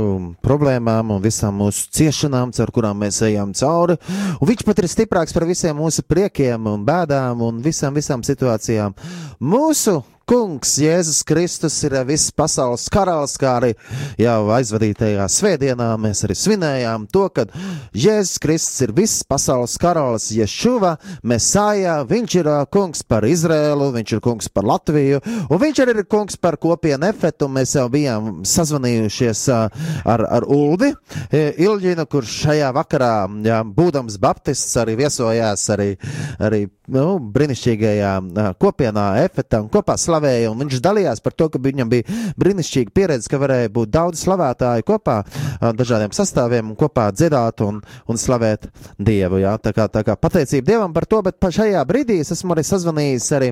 problēmām, 0.40 1.10
un 1.12 1.20
visām 1.20 1.58
mūsu 1.60 1.90
ciešanām, 1.92 2.54
caur 2.56 2.72
kurām 2.72 3.02
mēs 3.04 3.18
ejam 3.26 3.52
cauri. 3.52 3.98
Un 4.38 4.48
viņš 4.48 4.64
pat 4.64 4.80
ir 4.80 4.88
stiprāks 4.88 5.36
par 5.36 5.44
visiem 5.44 5.76
mūsu 5.76 6.06
priekiem 6.08 6.70
un 6.72 6.88
bēdām 6.88 7.44
un 7.44 7.60
visām, 7.60 7.92
visām 8.00 8.24
situācijām. 8.24 8.96
Mūsu 9.44 9.98
Kungs 10.24 10.78
Jēzus 10.80 11.20
Kristus 11.28 11.76
ir 11.84 11.96
viss 12.08 12.32
pasaules 12.32 12.86
karalis, 12.92 13.34
kā 13.40 13.58
arī 13.58 13.72
jau 14.20 14.48
aizvadītajā 14.56 15.26
svētdienā 15.28 15.88
mēs 16.00 16.24
arī 16.24 16.36
svinējām 16.38 17.04
to, 17.12 17.26
ka 17.34 17.44
Jēzus 17.92 18.40
Kristus 18.40 18.86
ir 18.86 18.94
viss 18.96 19.24
pasaules 19.28 19.76
karalis, 19.80 20.30
Ješuva, 20.32 20.94
Mesājā, 21.28 21.98
viņš 22.08 22.36
ir 22.40 22.50
kungs 22.72 23.04
par 23.04 23.26
Izrēlu, 23.28 23.90
viņš 23.94 24.14
ir 24.16 24.22
kungs 24.24 24.48
par 24.48 24.64
Latviju, 24.70 25.20
un 25.48 25.60
viņš 25.60 25.82
arī 25.84 25.96
ir 25.98 26.08
kungs 26.08 26.40
par 26.40 26.56
kopienu 26.62 27.08
efetu. 27.10 27.50
Mēs 27.52 27.76
jau 27.76 27.86
bijām 27.92 28.42
sazvanījušies 28.48 29.44
ar, 29.52 30.24
ar 30.24 30.48
Uldi 30.48 30.94
Ilģinu, 31.34 32.08
kurš 32.10 32.38
šajā 32.46 32.72
vakarā, 32.76 33.12
jā, 33.44 33.60
būdams 33.76 34.16
baptists, 34.22 34.72
arī 34.80 34.96
viesojās 35.04 35.68
arī, 35.74 35.90
arī 36.42 36.64
nu, 36.94 37.04
brīnišķīgajā 37.34 38.14
kopienā 38.60 39.06
efetā 39.24 39.60
un 39.64 39.70
kopā 39.72 39.96
slavēja, 40.14 40.50
un 40.52 40.62
viņš 40.62 40.80
dalījās 40.82 41.22
par 41.24 41.34
to, 41.34 41.48
ka 41.50 41.58
viņam 41.62 41.90
bija 41.90 42.04
brīnišķīga 42.38 42.94
pieredze, 42.94 43.30
ka 43.30 43.40
varēja 43.42 43.72
būt 43.74 43.92
daudz 43.94 44.22
slavētāju 44.24 44.86
kopā, 44.86 45.22
dažādiem 45.74 46.14
sastāviem, 46.14 46.70
un 46.70 46.78
kopā 46.78 47.10
dziedāt 47.12 47.62
un, 47.64 47.80
un 48.08 48.20
slavēt 48.20 48.68
Dievu. 48.98 49.40
Jā. 49.42 49.56
Tā, 49.58 49.72
kā, 49.74 49.88
tā 49.88 50.04
kā 50.06 50.16
pateicība 50.16 50.70
Dievam 50.70 50.94
par 50.94 51.06
to, 51.06 51.20
bet 51.24 51.42
šajā 51.54 51.82
brīdī 51.88 52.20
es 52.22 52.32
esmu 52.34 52.54
arī 52.54 52.64
sazvanījis 52.66 53.28
arī 53.36 53.50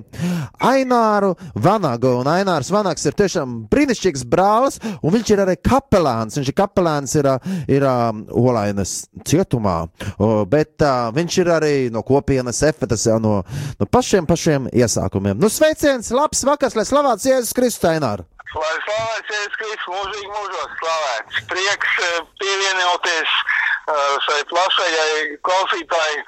Aināru 0.62 1.35
Vanagu, 1.55 2.14
un 2.22 2.31
Ainārs 2.31 2.70
Vanags 2.72 3.07
ir 3.09 3.16
tiešām 3.18 3.62
brīnišķīgs 3.72 4.25
brālis, 4.31 4.79
un 5.03 5.16
viņš 5.16 5.35
ir 5.35 5.44
arī 5.44 5.59
kapelāns. 5.62 6.38
Viņš 6.38 6.53
ir 6.53 6.59
kapelāns 6.59 7.16
ir, 7.18 7.29
ir 7.70 7.87
ā, 7.87 7.96
Olainas 8.38 8.94
cietumā, 9.29 9.77
o, 10.16 10.33
bet 10.48 10.83
ā, 10.87 11.11
viņš 11.14 11.38
ir 11.42 11.53
arī 11.57 11.75
no 11.92 12.05
kopienas 12.07 12.62
efetas 12.66 13.07
jau 13.09 13.18
no, 13.22 13.35
no 13.79 13.88
pašiem 13.90 14.29
pašiem 14.29 14.68
iesākumiem. 14.72 15.38
Nu, 15.40 15.51
sveiciens, 15.53 16.12
labs 16.14 16.42
vakars, 16.53 16.77
lai 16.77 16.87
slavēts 16.88 17.29
Jēzus 17.29 17.57
Kristus, 17.57 17.88
Ainār! 17.88 18.25
Lai 18.53 18.77
slavēts 18.85 19.33
Jēzus 19.33 19.59
Kristus 19.61 19.91
mūžīgi 19.95 20.31
mūžos 20.33 20.75
slavēts. 20.81 21.43
Prieks 21.53 21.99
eh, 22.07 22.19
pievienoties 22.43 23.37
eh, 23.37 24.17
šai 24.27 24.41
plašajai 24.53 25.15
klausītāju 25.49 26.21
eh, 26.21 26.27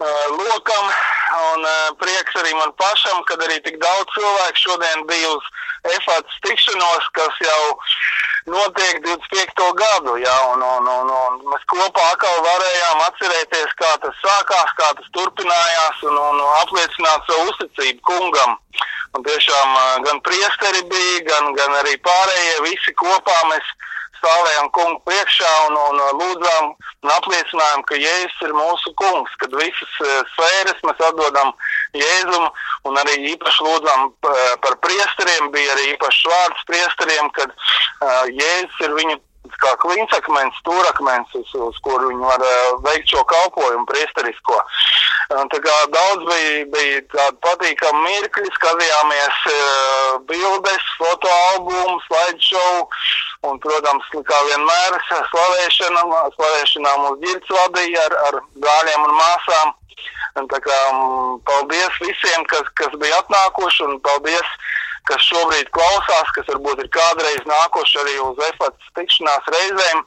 lokam 0.00 0.86
un 1.54 1.64
eh, 1.66 1.90
prieks 1.98 2.34
arī 2.40 2.54
man 2.58 2.72
pašam, 2.78 3.22
kad 3.28 3.42
arī 3.42 3.60
tik 3.62 3.78
daudz 3.82 4.10
cilvēku 4.14 4.58
šodien 4.66 5.06
bija 5.06 5.30
uz 5.30 5.44
EFATS 5.94 6.40
tikšanos, 6.46 7.08
kas 7.14 7.40
jau 7.44 7.62
notiek 8.46 9.00
25. 9.04 9.70
gadu, 9.78 10.16
jā, 10.20 10.34
un, 10.52 10.62
un, 10.62 10.88
un, 10.88 11.10
un 11.10 11.38
mēs 11.52 11.64
kopā 11.70 12.04
atkal 12.12 12.42
varējām 12.44 13.04
atcerēties, 13.06 13.76
kā 13.80 13.92
tas 14.02 14.18
sākās, 14.24 14.74
kā 14.80 14.90
tas 14.98 15.08
turpinājās 15.16 16.02
un, 16.10 16.18
un 16.18 16.42
apliecināt 16.60 17.24
savu 17.30 17.48
uzticību 17.52 18.04
kungam. 18.04 18.58
Un 19.14 19.22
tiešām 19.22 19.76
ā, 19.78 19.86
gan 20.04 20.20
priesteri 20.26 20.82
bija, 20.90 21.18
gan, 21.30 21.52
gan 21.54 21.76
arī 21.80 21.94
pārējie 22.02 22.62
visi 22.66 22.96
kopā 22.98 23.36
mēs 23.52 23.74
stāvējām 24.24 24.70
kungu 24.72 25.00
priekšā 25.04 25.50
un, 25.68 25.76
un 25.90 26.00
lūdzām 26.20 26.70
un 27.04 27.12
apliecinājām, 27.12 27.84
ka 27.88 27.98
Jēzus 28.00 28.46
ir 28.46 28.54
mūsu 28.56 28.94
kungs, 29.00 29.34
kad 29.42 29.52
visas 29.58 29.98
ā, 30.00 30.16
sfēras 30.32 30.80
mēs 30.88 31.04
atdodam 31.10 31.52
Jēzum 31.94 32.48
un 32.88 32.98
arī 33.02 33.18
īpaši 33.34 33.68
lūdzām 33.68 34.08
p- 34.24 34.48
par 34.64 34.78
priesteriem, 34.84 35.52
bija 35.54 35.76
arī 35.76 35.92
īpašs 35.92 36.24
vārds 36.32 36.66
priesteriem, 36.70 37.30
kad 37.36 37.52
uh, 37.52 38.24
Jēzus 38.32 38.82
ir 38.88 38.96
viņu 38.96 39.20
kā 39.60 39.74
kliņcakmens, 39.82 40.56
stūrakmens, 40.62 41.34
uz, 41.36 41.50
uz 41.68 41.76
kuru 41.84 42.08
viņi 42.08 42.24
var 42.24 42.40
uh, 42.42 42.78
veikt 42.86 43.12
šo 43.12 43.20
kalpojumu 43.28 43.84
priesterisko. 43.90 44.56
Un 45.36 45.48
tā 45.52 45.60
kā 45.64 45.74
daudz 45.92 46.24
bija, 46.28 46.64
bija 46.72 47.02
tādi 47.12 47.38
patīkami 47.44 48.02
mirkļi, 48.08 48.50
skatījāmies 48.56 49.44
uh, 49.52 50.16
bildes, 50.28 50.88
fotoalbumu, 51.00 52.00
slideshow, 52.08 52.88
un, 53.48 53.60
protams, 53.62 54.10
kā 54.28 54.40
vienmēr, 54.48 54.98
slavēšana, 55.30 56.04
slavēšanā 56.36 56.92
mūs 57.02 57.22
ģirds 57.24 57.56
vadīja 57.58 58.04
ar, 58.08 58.18
ar 58.28 58.40
brāļiem 58.64 59.08
un 59.08 59.16
māsām. 59.20 59.74
Un 60.40 60.48
tā 60.50 60.58
kā 60.64 60.76
mm, 60.90 61.42
paldies 61.46 61.98
visiem, 62.02 62.42
kas, 62.50 62.66
kas 62.78 62.94
bija 62.98 63.20
atnākuši, 63.22 63.84
un 63.86 64.00
paldies, 64.02 64.54
kas 65.08 65.22
šobrīd 65.28 65.70
klausās, 65.76 66.32
kas 66.34 66.48
varbūt 66.50 66.82
ir 66.82 66.90
kādreiz 66.94 67.44
nākuši 67.46 68.00
arī 68.02 68.16
uz 68.24 68.40
efekts 68.48 68.94
tikšanās 68.98 69.52
reizēm. 69.56 70.02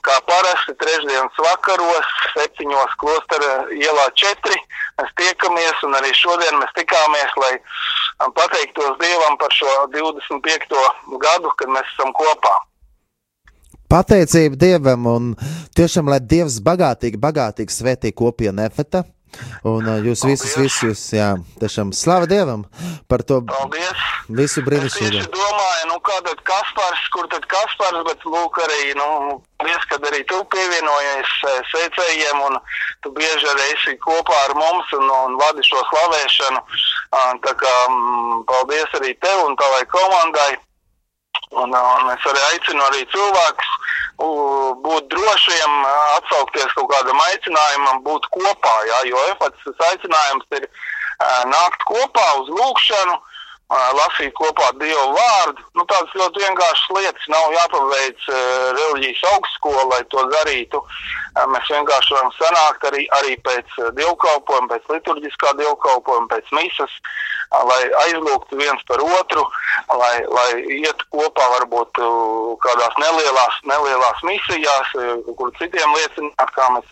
Kā 0.00 0.14
parasti 0.24 0.72
trešdienas 0.80 1.40
vakaros, 1.44 2.12
septiņos 2.32 2.94
klostera 3.02 3.50
ielā 3.76 4.06
četri, 4.16 4.56
mēs 4.96 5.12
tiekamies, 5.20 5.82
un 5.84 5.98
arī 5.98 6.14
šodien 6.16 6.56
mēs 6.56 6.72
tikāmies, 6.78 7.36
lai 7.42 7.52
um, 7.58 8.32
pateiktos 8.32 8.96
Dievam 9.02 9.36
par 9.42 9.52
šo 9.52 9.74
25. 9.92 10.72
gadu, 11.20 11.52
kad 11.60 11.76
mēs 11.76 11.92
esam 11.92 12.16
kopā. 12.16 12.56
Pateicība 13.90 14.58
Dievam 14.60 15.06
un 15.10 15.32
tiešām, 15.74 16.10
lai 16.12 16.20
Dievs 16.22 16.60
bagātīgi, 16.62 17.18
bagātīgi 17.18 17.74
svētī 17.74 18.12
kopienu 18.14 18.62
efeta. 18.62 19.02
Un 19.66 19.86
uh, 19.86 20.00
jūs 20.02 20.24
visus, 20.26 20.56
visus, 20.58 21.02
jā, 21.14 21.32
tiešām 21.60 21.92
slava 21.94 22.26
Dievam 22.30 22.64
par 23.10 23.22
to 23.26 23.40
Paldies! 23.46 24.00
visu 24.30 24.60
Es 24.62 24.66
brīnišķīgo. 24.66 25.10
tieši 25.10 25.30
domāju, 25.34 25.84
nu 25.90 25.98
kā 26.06 26.16
tad 26.26 26.40
Kaspars, 26.46 27.02
kur 27.14 27.28
tad 27.32 27.46
Kaspars, 27.50 28.02
bet 28.06 28.24
lūk 28.26 28.58
arī, 28.64 28.80
nu, 28.98 29.38
paldies, 29.60 29.84
kad 29.92 30.06
arī 30.10 30.22
tu 30.30 30.40
pievienojies 30.54 31.34
sveicējiem 31.70 32.42
un 32.46 32.58
tu 33.04 33.12
bieži 33.16 33.50
arī 33.54 33.68
esi 33.74 33.96
kopā 34.02 34.38
ar 34.48 34.56
mums 34.58 34.90
un, 34.98 35.06
un 35.18 35.38
vadi 35.40 35.66
šo 35.66 35.82
slavēšanu. 35.92 36.64
Tā 37.46 37.54
kā 37.62 37.76
mm, 37.86 38.42
paldies 38.50 38.98
arī 39.00 39.14
tev 39.22 39.46
un 39.46 39.56
tavai 39.60 39.84
komandai. 39.94 40.50
Un, 41.50 41.72
uh, 41.74 41.94
un 41.98 42.10
es 42.14 42.26
arī 42.30 42.42
aicinu 42.52 42.82
arī 42.86 43.00
cilvēkus 43.10 43.70
uh, 44.22 44.68
būt 44.84 45.08
drošiem, 45.10 45.72
uh, 45.82 46.12
atsaukties 46.20 46.76
kaut 46.76 46.92
kādam 46.92 47.18
aicinājumam, 47.24 48.04
būt 48.06 48.28
kopā. 48.36 48.76
Jā, 48.86 49.00
jo 49.10 49.24
efekts 49.32 49.88
aicinājums 49.90 50.46
ir 50.60 50.68
nākt 51.50 51.82
kopā 51.84 52.26
uz 52.40 52.46
lūgšanu, 52.54 53.16
uh, 53.18 53.90
lasīt 53.98 54.30
kopā 54.38 54.70
Dievu 54.78 55.10
vārdu. 55.16 55.66
Nu, 55.74 55.84
tādas 55.90 56.14
ļoti 56.18 56.44
vienkāršas 56.44 56.94
lietas 56.96 57.26
nav 57.34 57.50
jāpaveic 57.54 58.30
reliģijas 58.30 59.26
augstskola, 59.34 59.84
lai 59.90 60.00
to 60.14 60.22
darītu. 60.30 60.80
Mēs 61.50 61.74
vienkārši 61.74 62.14
varam 62.14 62.32
sanākt 62.38 62.86
arī, 62.92 63.04
arī 63.18 63.36
pēc 63.46 63.76
dievkalpojuma, 63.98 64.70
pēc 64.70 64.90
liturģiskā 64.94 65.54
dievkalpojuma, 65.60 66.30
pēc 66.30 66.54
misas, 66.54 66.94
lai 67.50 67.80
aizlūgtu 68.04 68.58
viens 68.60 68.82
par 68.86 69.02
otru, 69.02 69.42
lai, 69.88 70.14
lai 70.30 70.50
iet 70.80 71.02
kopā 71.10 71.48
varbūt 71.56 71.98
uh, 72.02 72.54
kādās 72.62 72.94
nelielās, 73.02 73.58
nelielās 73.66 74.22
misijās, 74.26 74.94
uh, 74.98 75.34
kur 75.38 75.50
citiem 75.58 75.96
liecināt, 75.98 76.54
kā 76.54 76.68
mēs 76.76 76.86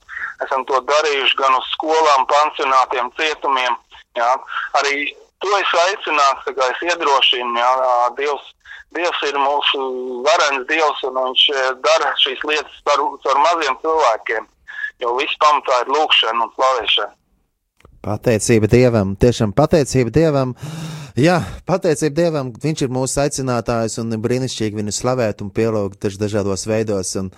esam 0.47 0.65
to 0.67 0.81
darījuši 0.91 1.39
gan 1.39 1.55
uz 1.59 1.71
skolām, 1.77 2.27
pansionātiem, 2.31 3.11
cietumiem. 3.19 3.79
Jā. 4.19 4.31
Arī 4.81 5.11
to 5.43 5.51
es 5.59 5.75
aicinātu, 5.85 6.49
tā 6.49 6.55
kā 6.59 6.71
es 6.73 6.85
iedrošinu, 6.91 7.59
jā, 7.59 7.71
Dievs, 8.19 8.53
Dievs 8.97 9.23
ir 9.29 9.39
mūsu 9.39 9.83
varens 10.27 10.67
Dievs 10.71 11.03
un 11.07 11.19
viņš 11.21 11.45
eh, 11.55 11.71
dara 11.85 12.15
šīs 12.23 12.43
lietas 12.49 12.83
par, 12.89 13.03
par 13.25 13.41
maziem 13.45 13.77
cilvēkiem, 13.85 14.49
jo 15.05 15.15
viss 15.21 15.41
pamatā 15.45 15.83
ir 15.85 15.93
lūkšana 15.95 16.47
un 16.47 16.55
slavēšana. 16.57 17.18
Pateicība 18.09 18.69
Dievam, 18.73 19.11
tiešām 19.21 19.51
pateicība 19.53 20.09
Dievam. 20.15 20.55
Jā, 21.19 21.43
pateicība 21.69 22.15
Dievam, 22.17 22.53
Viņš 22.63 22.85
ir 22.87 22.93
mūsu 22.95 23.19
aicinātājs 23.21 23.99
un 24.01 24.15
brīnišķīgi 24.23 24.79
viņu 24.79 24.95
slavēt 24.95 25.43
un 25.45 25.51
pielūgt 25.53 26.07
dažādos 26.17 26.65
veidos. 26.71 27.11
Un 27.21 27.29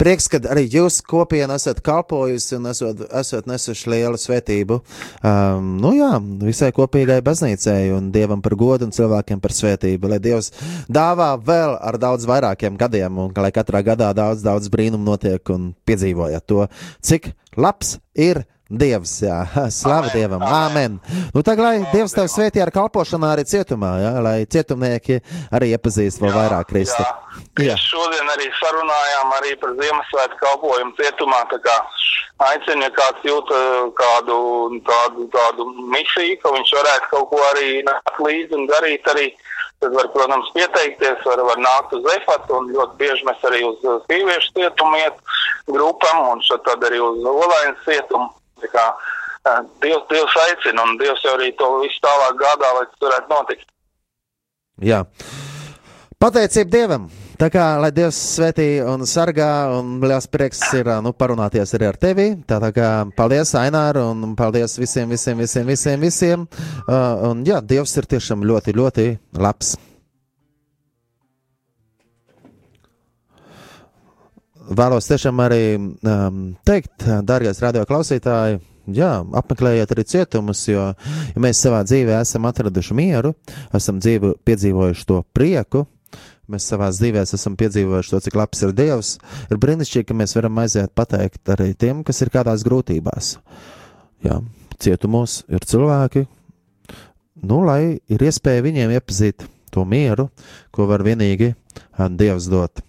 prieks, 0.00 0.26
ka 0.32 0.40
arī 0.50 0.64
jūs 0.72 0.96
kopienā 1.06 1.60
esat 1.60 1.78
kalpojusi 1.86 2.56
un 2.56 2.66
esat, 2.72 3.04
esat 3.20 3.46
nesuši 3.46 3.92
lielu 3.92 4.18
svētību. 4.18 4.80
Um, 5.20 5.76
nu 5.84 5.94
jā, 5.94 6.10
visai 6.42 6.72
kopīgai 6.74 7.20
baznīcai 7.22 7.92
un 7.94 8.10
Dievam 8.10 8.42
par 8.42 8.58
godu 8.58 8.88
un 8.88 8.96
cilvēkiem 8.96 9.44
par 9.44 9.54
svētību. 9.54 10.10
Lai 10.10 10.18
Dievs 10.26 10.50
dāvā 10.90 11.30
vēl 11.38 11.76
ar 11.78 12.00
daudz 12.02 12.26
vairākiem 12.26 12.80
gadiem 12.80 13.22
un 13.28 13.38
lai 13.46 13.54
katrā 13.54 13.84
gadā 13.86 14.10
daudz, 14.16 14.42
daudz 14.42 14.74
brīnumu 14.74 15.12
notiek 15.12 15.54
un 15.54 15.70
piedzīvojat 15.86 16.50
to, 16.50 16.66
cik 16.98 17.30
labs 17.54 18.00
ir 18.16 18.42
Dievs, 18.42 18.55
jā, 19.22 19.36
slava 19.70 20.10
Dievam, 20.10 20.42
amen. 20.42 20.98
Nu, 21.34 21.42
tagad, 21.46 21.62
lai 21.62 21.90
Dievs 21.92 22.16
tev 22.16 22.26
svētī 22.32 22.62
ar 22.62 22.72
kalpošanā 22.74 23.36
arī 23.36 23.44
cietumā, 23.46 23.92
jā, 24.02 24.12
lai 24.24 24.38
cietumnieki 24.50 25.20
arī 25.54 25.70
iepazīst 25.76 26.18
vēl 26.22 26.34
vairāk 26.34 26.66
Kristu. 26.72 27.02
Jā. 27.02 27.70
Jā. 27.70 27.76
Šodien 27.78 28.26
arī 28.34 28.48
sarunājām 28.58 29.34
arī 29.38 29.54
par 29.60 29.76
Ziemassvētku 29.78 30.40
kalpojumu 30.42 30.96
cietumā. 30.98 31.44
Tā 31.52 31.60
kā 31.64 31.76
aicinu, 32.50 32.84
ja 32.84 32.92
kāds 32.96 33.24
jūt 33.24 33.52
eh, 33.54 33.82
kādu 34.00 34.38
tādu, 34.88 35.28
tādu 35.32 35.68
misiju, 35.94 36.38
ka 36.42 36.52
viņš 36.56 36.72
varētu 36.80 37.12
kaut 37.12 37.28
ko 37.32 37.42
arī 37.52 37.68
nākt 37.86 38.22
līdzi 38.26 38.58
un 38.58 38.66
darīt 38.72 39.12
arī. 39.14 39.28
Tad 39.84 39.92
var, 39.92 40.08
protams, 40.08 40.48
pieteikties, 40.56 41.20
var, 41.28 41.42
var 41.44 41.58
nākt 41.60 41.92
uz 41.92 42.06
EFAT 42.14 42.48
un 42.56 42.70
ļoti 42.72 42.94
bieži 42.96 43.26
mēs 43.28 43.42
arī 43.44 43.60
uz 43.66 43.82
uh, 43.84 43.98
sieviešu 44.08 44.54
cietumu 44.56 44.96
iet 45.02 45.18
grupam 45.68 46.22
un 46.30 46.40
šad 46.46 46.64
tad 46.64 46.86
arī 46.88 47.00
uz 47.04 47.20
Olainas 47.28 47.82
cietumu. 47.84 48.30
Kā 48.64 48.86
Dievs, 49.82 50.06
Dievs 50.10 50.38
aicina 50.46 50.86
un 50.86 50.96
Dievs 50.98 51.22
jau 51.24 51.36
arī 51.36 51.52
to 51.58 51.68
visu 51.82 52.00
tālāk 52.02 52.40
gādā, 52.40 52.72
lai 52.78 52.86
tas 52.88 53.04
varētu 53.04 53.32
notikt. 53.34 53.68
Jā. 54.82 55.04
Pateicība 56.20 56.72
Dievam! 56.72 57.06
Tā 57.36 57.50
kā 57.52 57.64
lai 57.76 57.90
Dievs 57.92 58.16
svētī 58.32 58.78
un 58.80 59.04
sargā, 59.04 59.68
un 59.76 59.98
liels 60.00 60.24
prieks 60.32 60.62
ir 60.78 60.88
nu, 61.04 61.12
parunāties 61.12 61.74
arī 61.76 61.90
ar 61.90 61.98
tevi. 62.00 62.30
Tā, 62.48 62.56
tā 62.62 62.70
kā 62.72 62.88
paldies, 63.16 63.52
Ainār, 63.60 64.00
un 64.00 64.32
paldies 64.38 64.78
visiem, 64.80 65.12
visiem, 65.12 65.42
visiem, 65.44 65.66
visiem. 65.68 66.00
visiem. 66.00 66.46
Uh, 66.88 67.28
un 67.28 67.44
jā, 67.44 67.60
Dievs 67.60 67.92
ir 68.00 68.08
tiešām 68.08 68.46
ļoti, 68.48 68.72
ļoti 68.80 69.06
labs. 69.36 69.74
Vēlos 74.66 75.06
tiešām 75.06 75.42
arī 75.44 75.60
um, 75.76 76.40
teikt, 76.66 77.04
dārgais 77.26 77.60
radioklausītāji, 77.62 78.58
jā, 78.94 79.10
apmeklējiet 79.38 79.92
arī 79.94 80.04
cietumus, 80.10 80.64
jo 80.66 80.88
ja 80.90 81.42
mēs 81.42 81.60
savā 81.62 81.82
dzīvē 81.86 82.16
esam 82.18 82.48
atraduši 82.50 82.96
mieru, 82.98 83.34
esam 83.76 84.00
dzīvi, 84.02 84.32
piedzīvojuši 84.46 85.06
to 85.06 85.20
prieku, 85.36 85.84
mēs 86.50 86.66
savā 86.70 86.88
dzīvē 86.94 87.24
esam 87.26 87.56
piedzīvojuši 87.58 88.14
to, 88.14 88.20
cik 88.26 88.38
labs 88.38 88.62
ir 88.66 88.74
Dievs. 88.76 89.12
Ir 89.50 89.60
brīnišķīgi, 89.62 90.08
ka 90.08 90.16
mēs 90.18 90.36
varam 90.38 90.58
aiziet 90.62 90.94
pateikt 90.98 91.54
arī 91.54 91.72
tiem, 91.78 92.02
kas 92.06 92.22
ir 92.22 92.32
kādās 92.34 92.64
grūtībās. 92.66 93.36
Jā, 94.26 94.40
cietumos 94.82 95.44
ir 95.46 95.66
cilvēki, 95.66 96.24
nu, 97.46 97.60
lai 97.66 98.00
ir 98.10 98.26
iespēja 98.26 98.64
viņiem 98.66 98.96
iepazīt 98.96 99.46
to 99.74 99.84
mieru, 99.86 100.30
ko 100.74 100.88
var 100.90 101.04
vienīgi 101.06 101.52
Dievs 102.16 102.48
dot. 102.50 102.82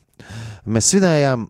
Mēs 0.68 0.90
svinējām, 0.92 1.48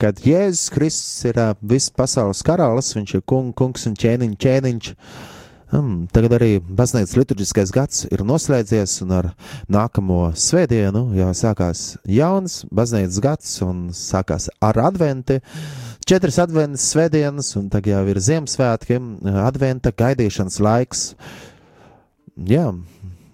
kad 0.00 0.22
Jēzus 0.24 0.70
Kristus 0.72 1.28
ir 1.28 1.40
ā, 1.40 1.50
viss 1.60 1.92
pasaules 1.92 2.40
karalis, 2.46 2.94
viņš 2.96 3.18
ir 3.18 3.26
kung, 3.28 3.52
kungs 3.56 3.86
un 3.90 3.98
ķēniņš, 4.00 4.38
ķēniņš. 4.40 4.90
Hmm, 5.70 6.08
tagad 6.10 6.32
arī 6.34 6.56
baznīcas 6.58 7.14
liturģiskais 7.14 7.70
gads 7.70 8.00
ir 8.10 8.24
noslēdzies, 8.26 8.96
un 9.04 9.12
ar 9.14 9.28
nākamo 9.70 10.32
svētdienu 10.34 11.04
jau 11.14 11.28
sākās 11.36 11.84
jauns 12.10 12.64
baznīcas 12.74 13.20
gads, 13.22 13.52
un 13.62 13.84
sākās 13.94 14.48
ar 14.58 14.80
adventi. 14.88 15.38
Četras 16.10 16.40
adventas 16.42 16.88
svētdienas, 16.90 17.52
un 17.60 17.68
tagad 17.70 17.92
jau 17.92 18.02
ir 18.10 18.18
Ziemassvētki, 18.26 18.98
adventa 19.44 19.94
gaidīšanas 19.94 20.58
laiks. 20.64 21.04
Jā, 22.50 22.72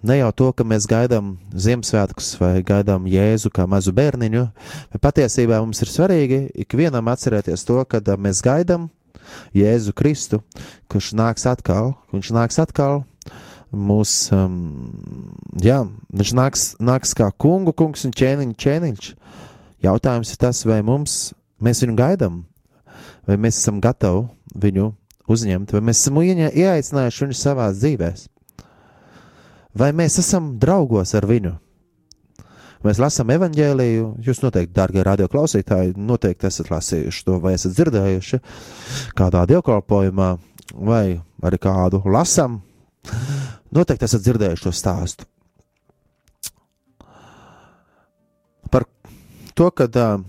ne 0.06 0.18
jau 0.20 0.30
to, 0.32 0.50
ka 0.54 0.64
mēs 0.66 0.86
gaidām 0.88 1.34
Ziemassvētkus 1.50 2.34
vai 2.40 2.60
gaidām 2.66 3.08
Jēzu 3.10 3.50
kā 3.54 3.66
mazu 3.70 3.94
bērniņu, 3.96 4.44
bet 4.92 5.02
patiesībā 5.02 5.58
mums 5.62 5.82
ir 5.82 5.90
svarīgi 5.90 6.40
ikvienam 6.64 7.10
atcerēties 7.12 7.66
to, 7.66 7.80
ka 7.90 8.00
mēs 8.20 8.42
gaidām 8.44 8.88
Jēzu 9.56 9.94
Kristu, 9.96 10.40
kurš 10.90 11.12
nāks 11.18 11.46
atkal, 11.50 11.94
viņš 12.14 12.32
nāks 12.36 12.60
atkal. 12.62 13.04
Mūs, 13.76 14.12
um, 14.32 14.54
jā, 15.60 15.80
viņš 16.14 16.32
nāks, 16.38 16.66
nāks 16.78 17.12
kā 17.18 17.26
kungu, 17.34 17.74
kungs 17.76 18.06
un 18.06 18.14
ķēniņš, 18.14 18.54
ķēniņš. 18.62 19.08
Jautājums 19.84 20.30
ir 20.32 20.38
tas, 20.40 20.62
vai 20.64 20.78
mums, 20.86 21.34
mēs 21.60 21.82
viņu 21.82 21.98
gaidām, 21.98 22.38
vai 23.26 23.36
mēs 23.42 23.58
esam 23.58 23.82
gatavi 23.82 24.22
viņu 24.54 24.92
uzņemt, 25.28 25.74
vai 25.74 25.82
mēs 25.90 26.04
esam 26.04 26.22
ieaicinājuši 26.22 27.26
viņu 27.26 27.36
savā 27.42 27.68
dzīvēm, 27.74 28.24
vai 29.76 29.92
mēs 29.96 30.18
esam 30.22 30.54
draugos 30.60 31.14
ar 31.16 31.26
viņu. 31.28 31.54
Mēs 32.86 33.00
lasām 33.02 33.32
evanģēliju, 33.34 34.08
jūs 34.22 34.42
noteikti, 34.44 34.74
dārgie 34.76 35.02
radioklausītāji, 35.06 35.96
noteikti 35.96 36.46
esat 36.46 36.70
lasījuši 36.70 37.24
to, 37.26 37.38
vai 37.42 37.56
esat 37.56 37.74
dzirdējuši 37.74 38.40
kādā 39.16 39.42
dievkalpojumā, 39.50 40.28
vai 40.86 41.04
arī 41.46 41.60
kādu 41.62 42.02
lasām. 42.12 42.60
Noteikti 43.74 44.06
esat 44.06 44.22
dzirdējuši 44.22 44.66
to 44.68 44.74
stāstu. 44.76 45.26
Par 48.70 48.86
to, 49.56 49.70
kad 49.74 49.96
uh, 49.98 50.20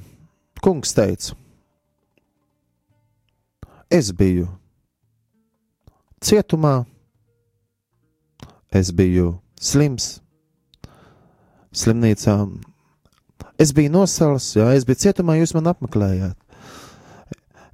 kungs 0.64 0.96
teica, 0.98 1.36
es 3.92 4.10
biju 4.16 4.48
cietumā, 6.24 6.80
es 8.72 8.92
biju 8.96 9.38
slims, 9.60 10.18
slimnīcā. 11.76 12.38
Es 13.58 13.74
biju 13.74 13.94
nosals, 13.94 14.52
jā, 14.58 14.70
es 14.78 14.86
biju 14.86 15.02
cietumā, 15.06 15.38
jūs 15.40 15.56
man 15.58 15.72
apmeklējāt. 15.74 16.38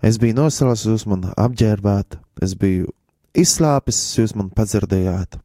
Es 0.03 0.19
biju 0.19 0.35
nosals, 0.35 0.85
jūs 0.87 1.05
man 1.07 1.29
apģērbāt, 1.39 2.17
es 2.43 2.55
biju 2.59 2.91
izslāpis, 3.39 3.99
jūs 4.19 4.35
man 4.35 4.51
padzirdējāt. 4.53 5.39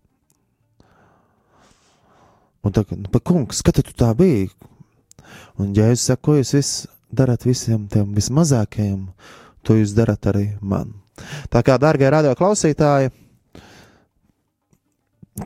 Un 2.67 2.75
tā, 2.75 2.83
nu, 2.91 3.07
pa 3.11 3.21
kungs, 3.23 3.63
kad 3.65 3.79
tu 3.79 3.95
tā 3.97 4.11
biji? 4.19 4.49
Un, 5.59 5.71
ja 5.77 5.91
saka, 5.97 6.23
ko 6.27 6.39
jūs 6.39 6.55
viss 6.57 6.87
darat 7.15 7.47
visiem 7.47 7.87
tiem 7.91 8.11
vismazākajiem, 8.17 9.07
to 9.65 9.79
jūs 9.79 9.95
darat 9.97 10.27
arī 10.31 10.49
man. 10.61 10.93
Tā 11.51 11.63
kā, 11.67 11.79
dārgie 11.81 12.11
radio 12.11 12.35
klausītāji, 12.39 13.11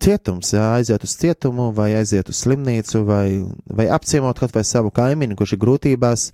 cietums, 0.01 0.53
jā, 0.55 0.65
aiziet 0.79 1.05
uz 1.07 1.17
cietumu, 1.21 1.71
vai 1.77 1.91
aiziet 1.99 2.31
uz 2.33 2.41
slimnīcu, 2.45 3.03
vai, 3.09 3.27
vai 3.67 3.89
apciemot 3.93 4.39
kaut 4.39 4.55
vai 4.57 4.65
savu 4.67 4.93
kaimiņu, 4.95 5.37
kurš 5.39 5.57
ir 5.57 5.63
grūtībās, 5.65 6.29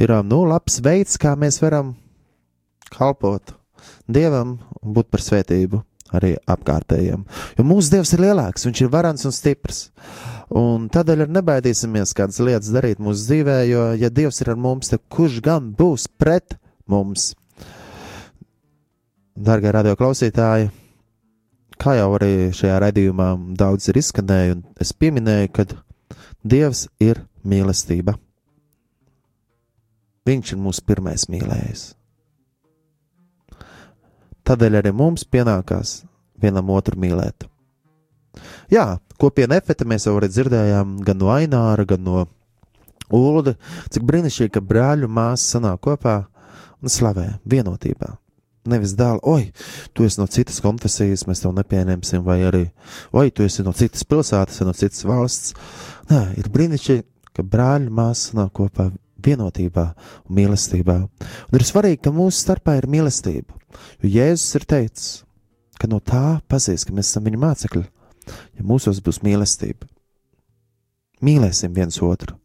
ir 0.00 0.14
nu, 0.26 0.42
labs 0.48 0.80
veids, 0.84 1.18
kā 1.20 1.36
mēs 1.38 1.60
varam 1.62 1.94
kalpot 2.90 3.54
Dievam 4.10 4.58
un 4.82 4.94
būt 4.96 5.08
par 5.12 5.22
svētību 5.24 5.80
arī 6.16 6.34
apkārtējiem. 6.50 7.22
Jo 7.58 7.64
mūsu 7.66 7.94
Dievs 7.94 8.12
ir 8.16 8.24
lielāks, 8.24 8.66
viņš 8.66 8.82
ir 8.82 8.90
varants 8.92 9.26
un 9.28 9.34
stiprs. 9.34 9.84
Un 10.50 10.88
tādēļ 10.90 11.24
arī 11.24 11.36
nebaidīsimies 11.36 12.14
kādas 12.18 12.40
lietas 12.42 12.72
darīt 12.74 13.02
mūsu 13.02 13.28
dzīvē, 13.28 13.58
jo, 13.70 13.84
ja 14.00 14.10
Dievs 14.10 14.42
ir 14.42 14.50
ar 14.50 14.58
mums, 14.58 14.90
tad 14.90 15.04
kurš 15.12 15.38
gan 15.44 15.70
būs 15.78 16.08
pret 16.18 16.58
mums? 16.90 17.30
Darbie 19.40 19.70
radio 19.72 19.94
klausītāji, 19.96 20.68
kā 21.80 21.96
jau 21.96 22.10
arī 22.16 22.50
šajā 22.56 22.80
raidījumā 22.84 23.28
daudz 23.58 23.88
ir 23.90 24.00
izskanējuši, 24.00 24.56
un 24.56 24.82
es 24.84 24.92
pieminēju, 24.96 25.52
ka 25.56 25.66
Dievs 26.40 26.86
ir 27.04 27.18
mīlestība. 27.44 28.14
Viņš 30.28 30.52
ir 30.54 30.60
mūsu 30.60 30.84
pirmais 30.88 31.26
mīlējs. 31.32 31.82
Tādēļ 34.48 34.78
arī 34.80 34.92
mums 34.96 35.26
pienākās 35.28 36.00
vienam 36.40 36.72
otru 36.72 36.96
mīlēt. 37.00 37.44
Jā, 38.72 38.86
kopiena 39.20 39.58
efekta 39.60 39.84
mēs 39.88 40.06
jau 40.08 40.16
arī 40.16 40.30
dzirdējām 40.32 41.00
gan 41.04 41.20
no 41.20 41.28
Aināra, 41.34 41.84
gan 41.88 42.04
no 42.06 42.24
Ulda, 43.10 43.56
cik 43.90 44.04
brīnišķīgi, 44.06 44.54
ka 44.54 44.62
brāļu 44.64 45.08
māsas 45.10 45.56
sanāk 45.56 45.80
kopā 45.84 46.16
un 46.80 46.92
slavē 46.92 47.26
vienotībā. 47.44 48.14
Nevis 48.68 48.92
dēl, 48.92 49.22
oi, 49.24 49.46
tu 49.96 50.04
esi 50.04 50.20
no 50.20 50.26
citas 50.28 50.58
konfesijas, 50.60 51.24
mēs 51.28 51.40
tev 51.40 51.54
nepieņemsim, 51.56 52.20
vai 52.26 52.42
arī, 52.44 52.66
oi, 53.16 53.30
tu 53.32 53.46
esi 53.46 53.64
no 53.64 53.72
citas 53.76 54.04
pilsētas, 54.04 54.60
vai 54.60 54.66
no 54.68 54.74
citas 54.76 55.06
valsts. 55.08 55.54
Nē, 56.10 56.20
ir 56.42 56.50
brīnišķīgi, 56.52 57.06
ka 57.36 57.44
brāļu 57.46 57.94
māsas 57.96 58.34
sanāk 58.34 58.52
kopā 58.58 58.90
vienotībā 59.24 59.86
un 60.28 60.36
mīlestībā. 60.36 60.98
Un 61.48 61.56
ir 61.56 61.66
svarīgi, 61.66 62.02
ka 62.04 62.12
mūsu 62.12 62.42
starpā 62.44 62.76
ir 62.80 62.88
mīlestība. 62.90 63.56
Jo 64.02 64.12
Jēzus 64.18 64.60
ir 64.60 64.68
teicis, 64.68 65.08
ka 65.80 65.88
no 65.88 66.02
tā 66.04 66.40
pazīs, 66.50 66.84
ka 66.84 66.92
mēs 66.92 67.14
esam 67.14 67.24
viņa 67.28 67.40
mācekļi, 67.40 67.86
ja 68.60 68.66
mūsos 68.66 69.00
būs 69.04 69.22
mīlestība. 69.24 69.88
Mīlēsim 71.24 71.72
viens 71.76 72.00
otru. 72.04 72.36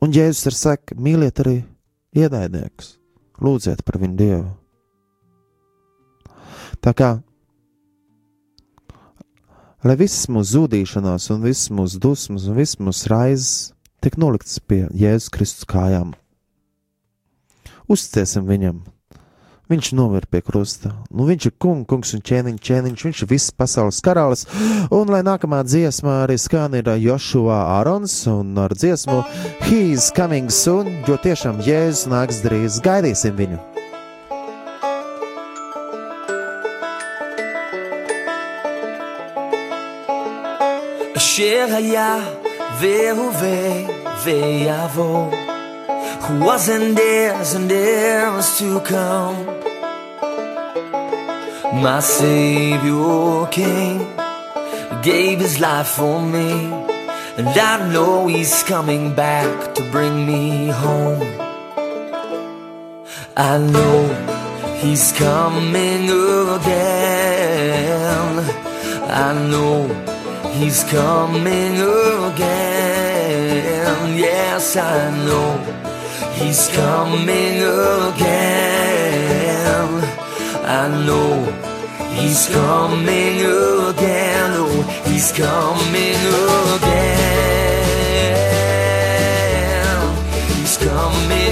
Un 0.00 0.16
Jēzus 0.16 0.48
ir 0.48 0.56
saka, 0.56 0.96
mīliet 0.96 1.44
arī 1.44 1.58
ienaidniekus, 2.16 2.98
lūdziet 3.40 3.84
par 3.84 4.00
viņu 4.00 4.20
dievu. 4.20 4.52
Tā 6.82 6.94
kā 6.96 7.10
lai 9.84 9.98
visas 10.00 10.26
mūsu 10.32 10.58
zudīšanās, 10.58 11.28
un 11.34 11.44
visas 11.44 11.70
mūsu 11.74 12.00
dusmas, 12.00 12.48
un 12.48 12.58
visas 12.58 12.80
mūsu 12.80 13.12
raizes 13.12 13.52
tiek 14.04 14.16
noliktas 14.20 14.58
pie 14.60 14.86
Jēzus 14.96 15.30
Kristus 15.32 15.68
kājām. 15.68 16.14
Uzticēsim 17.84 18.48
viņam, 18.48 18.80
Viņš 19.64 19.94
nomira 19.96 20.28
pie 20.28 20.42
krusta. 20.44 20.90
Nu, 21.08 21.24
viņš 21.24 21.46
ir 21.48 21.52
kung, 21.56 21.86
kungs 21.88 22.12
un 22.12 22.20
ķēniņš, 22.20 22.60
ķēniņš, 22.68 23.04
viņš 23.06 23.22
ir 23.24 23.30
visas 23.30 23.54
pasaules 23.56 24.02
karalis. 24.04 24.44
Un, 24.92 25.08
lai 25.08 25.22
nākamā 25.24 25.62
dziesmā 25.64 26.20
arī 26.26 26.36
skan 26.36 26.76
ir 26.76 26.92
Joshua 27.00 27.62
Arons 27.80 28.20
un 28.28 28.52
ar 28.60 28.76
dziesmu 28.76 29.22
He's 29.64 30.12
coming 30.12 30.52
soon, 30.52 30.92
jo 31.08 31.16
tiešām 31.16 31.64
Jēzus 31.64 32.10
nāks 32.12 32.44
drīz, 32.44 32.82
gaidīsim 32.84 33.40
viņu! 33.40 33.73
אשר 41.33 41.65
היה 41.75 42.17
והווה 42.79 43.71
ויבוא, 44.23 45.31
who 46.21 46.45
was 46.45 46.69
and 46.69 46.99
is 46.99 47.55
and 47.55 47.71
is 47.71 48.47
to 48.59 48.79
come. 48.91 49.39
My 51.85 51.99
Savior 51.99 53.47
came, 53.57 54.01
gave 55.01 55.37
his 55.45 55.55
life 55.59 55.91
for 55.99 56.17
me, 56.33 56.51
and 57.39 57.47
I 57.71 57.75
know 57.93 58.27
he's 58.27 58.63
coming 58.73 59.05
back 59.23 59.75
to 59.75 59.81
bring 59.93 60.15
me 60.29 60.43
home. 60.83 61.27
I 63.51 63.57
know 63.73 63.99
he's 64.81 65.05
coming 65.13 66.05
again. 66.57 68.33
I 69.27 69.29
know 69.51 69.77
he's 70.58 70.84
coming 70.84 71.76
again. 72.30 74.16
Yes, 74.16 74.76
I 74.76 75.10
know 75.26 75.58
he's 76.34 76.68
coming 76.68 77.58
again. 78.12 78.84
I 80.64 80.88
know 81.06 81.44
he's 82.18 82.46
coming 82.48 83.40
again. 83.90 84.50
Oh, 84.62 84.82
he's 85.06 85.32
coming 85.32 86.22
again. 86.76 87.14
He's 90.56 90.76
coming 90.78 91.43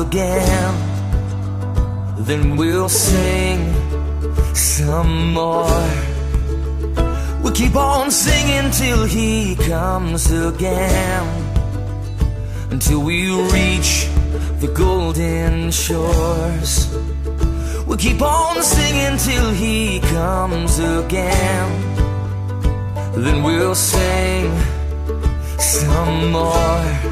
again. 0.00 0.74
Then 2.18 2.56
we'll 2.56 2.88
sing 2.88 3.58
some 4.54 5.32
more. 5.32 5.88
We'll 7.42 7.52
keep 7.52 7.76
on 7.76 8.10
singing 8.10 8.70
till 8.70 9.04
he 9.04 9.56
comes 9.56 10.30
again. 10.30 11.26
Until 12.70 13.00
we 13.00 13.30
reach 13.52 14.06
the 14.60 14.72
golden 14.74 15.70
shores. 15.70 16.72
We'll 17.86 17.98
keep 17.98 18.22
on 18.22 18.62
singing 18.62 19.18
till 19.18 19.50
he 19.52 20.00
comes 20.00 20.78
again. 20.78 21.68
Then 23.14 23.42
we'll 23.42 23.74
sing 23.74 24.46
some 25.58 26.30
more. 26.32 27.09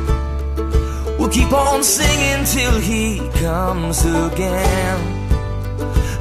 We'll 1.29 1.37
keep 1.37 1.53
on 1.53 1.85
singing 1.85 2.47
till 2.47 2.81
he 2.81 3.19
comes 3.41 4.03
again. 4.03 5.29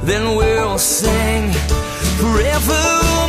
Then 0.04 0.36
we'll 0.36 0.76
sing 0.76 1.50
forevermore. 2.18 3.27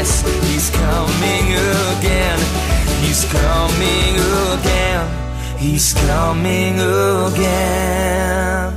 Yes, 0.00 0.24
he's 0.48 0.70
coming 0.72 1.52
again. 1.60 2.40
He's 3.04 3.20
coming 3.28 4.16
again. 4.48 5.04
He's 5.60 5.92
coming 5.92 6.80
again. 6.80 8.72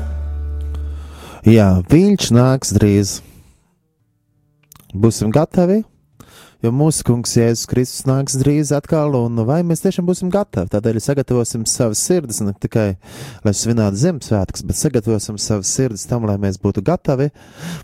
Jā, 1.47 1.79
viņš 1.87 2.27
nāks 2.35 2.75
drīz. 2.75 3.21
Būsim 4.91 5.31
gatavi, 5.31 5.85
jo 6.59 6.71
mūsu 6.75 7.07
kungs 7.07 7.37
Jēzus 7.39 7.69
Kristus 7.71 8.03
nāks 8.03 8.35
drīz 8.41 8.73
atkal, 8.75 9.15
un 9.15 9.45
vai 9.47 9.61
mēs 9.63 9.79
tiešām 9.85 10.03
būsim 10.09 10.27
gatavi? 10.33 10.73
Tādēļ 10.75 10.99
sagatavosim 11.07 11.63
savas 11.63 12.03
sirdis, 12.03 12.41
ne 12.43 12.51
tikai 12.51 12.97
lai 13.47 13.55
svinētu 13.55 14.01
Ziemassvētkus, 14.01 14.67
bet 14.67 14.75
sagatavosim 14.75 15.39
savas 15.39 15.71
sirdis 15.71 16.03
tam, 16.03 16.27
lai 16.27 16.35
mēs 16.35 16.59
būtu 16.59 16.83
gatavi 16.83 17.29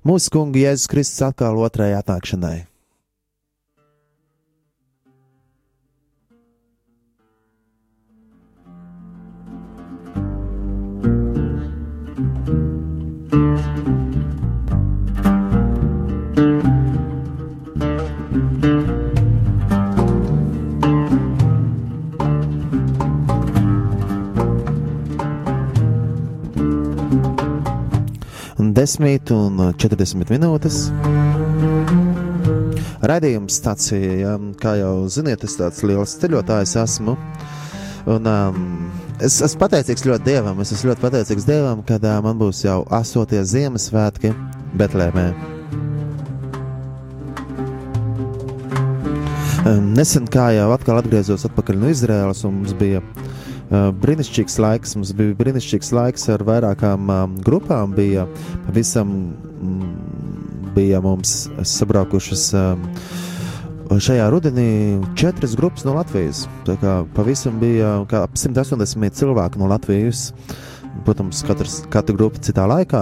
mūsu 0.03 0.35
kunga 0.35 0.59
Jēzus 0.65 0.91
Kristus 0.91 1.23
atkal 1.31 1.55
otrajai 1.55 2.01
atnākšanai. 2.01 2.68
10 28.80 29.34
un 29.36 29.57
40 29.75 30.30
minūtes. 30.32 30.75
Radījums 33.03 33.57
stācija, 33.59 34.13
ja, 34.21 34.36
kā 34.61 34.77
jau 34.80 34.93
ziniet, 35.11 35.43
es 35.43 35.57
tāds 35.59 35.84
liels 35.84 36.13
ceļotājs 36.21 36.77
esmu. 36.80 37.17
Un, 38.07 38.30
um, 38.32 38.61
es 39.19 39.41
esmu 39.43 39.65
pateicīgs 39.65 40.07
ļoti 40.07 40.30
Dievam. 40.30 40.63
Es 40.63 40.71
esmu 40.71 40.93
ļoti 40.93 41.03
pateicīgs 41.03 41.47
Dievam, 41.49 41.84
kad 41.84 42.07
uh, 42.07 42.21
man 42.23 42.39
būs 42.39 42.63
jau 42.63 42.86
astotie 42.95 43.43
Ziemassvētki 43.43 44.32
Betlēmē. 44.80 45.27
Um, 49.67 49.91
nesen 49.91 50.32
kā 50.32 50.53
jau 50.55 50.71
atkal 50.77 51.01
atgriezos 51.01 51.43
atpakaļ 51.51 51.84
no 51.84 51.91
Izraēlas, 51.91 52.47
un 52.47 52.61
mums 52.61 52.77
bija 52.80 53.03
Uh, 53.03 53.28
brīnišķīgs 53.70 54.59
laiks. 54.63 54.95
Mums 54.97 55.13
bija 55.17 55.38
brīnišķīgs 55.39 55.91
laiks 55.95 56.30
ar 56.34 56.43
vairākām 56.47 57.09
um, 57.13 57.36
grupām. 57.45 57.93
Bija 57.97 58.26
pavisam 58.67 59.11
mm, 59.13 59.89
bija 60.76 61.01
mums 61.05 61.47
sabraukušas. 61.78 62.51
Um, 62.57 62.88
Šajā 63.89 64.28
rudenī 64.30 65.01
četras 65.17 65.55
grupas 65.57 65.82
no 65.82 65.95
Latvijas. 65.95 66.43
Tā 66.67 66.76
kā 66.78 66.91
pavisam 67.15 67.55
bija 67.57 67.95
kā 68.09 68.22
ap 68.28 68.36
180 68.38 69.17
cilvēki 69.17 69.57
no 69.57 69.70
Latvijas. 69.72 70.28
Protams, 71.05 71.41
katrs, 71.45 71.79
katra 71.93 72.15
grupa 72.15 72.41
citā 72.43 72.65
laikā. 72.69 73.01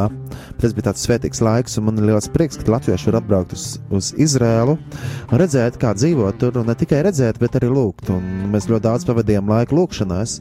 Tas 0.61 0.73
bija 0.75 0.89
tāds 0.89 1.03
svētīgs 1.05 1.41
laiks, 1.43 1.77
un 1.79 1.87
man 1.87 1.99
ir 1.99 2.09
liels 2.11 2.29
prieks, 2.31 2.59
ka 2.59 2.71
latvieši 2.71 3.09
var 3.09 3.19
atbraukt 3.21 3.55
uz, 3.55 3.65
uz 3.93 4.11
Izrēlu 4.19 4.77
un 4.77 5.41
redzēt, 5.41 5.79
kā 5.81 5.93
dzīvot 5.97 6.39
tur. 6.41 6.59
Ne 6.67 6.75
tikai 6.77 7.01
redzēt, 7.07 7.39
bet 7.41 7.57
arī 7.59 7.71
lūgt. 7.73 8.11
Un 8.13 8.51
mēs 8.53 8.69
ļoti 8.69 8.85
daudz 8.87 9.07
pavadījām 9.07 9.51
laiku 9.51 9.79
lūgšanās. 9.79 10.39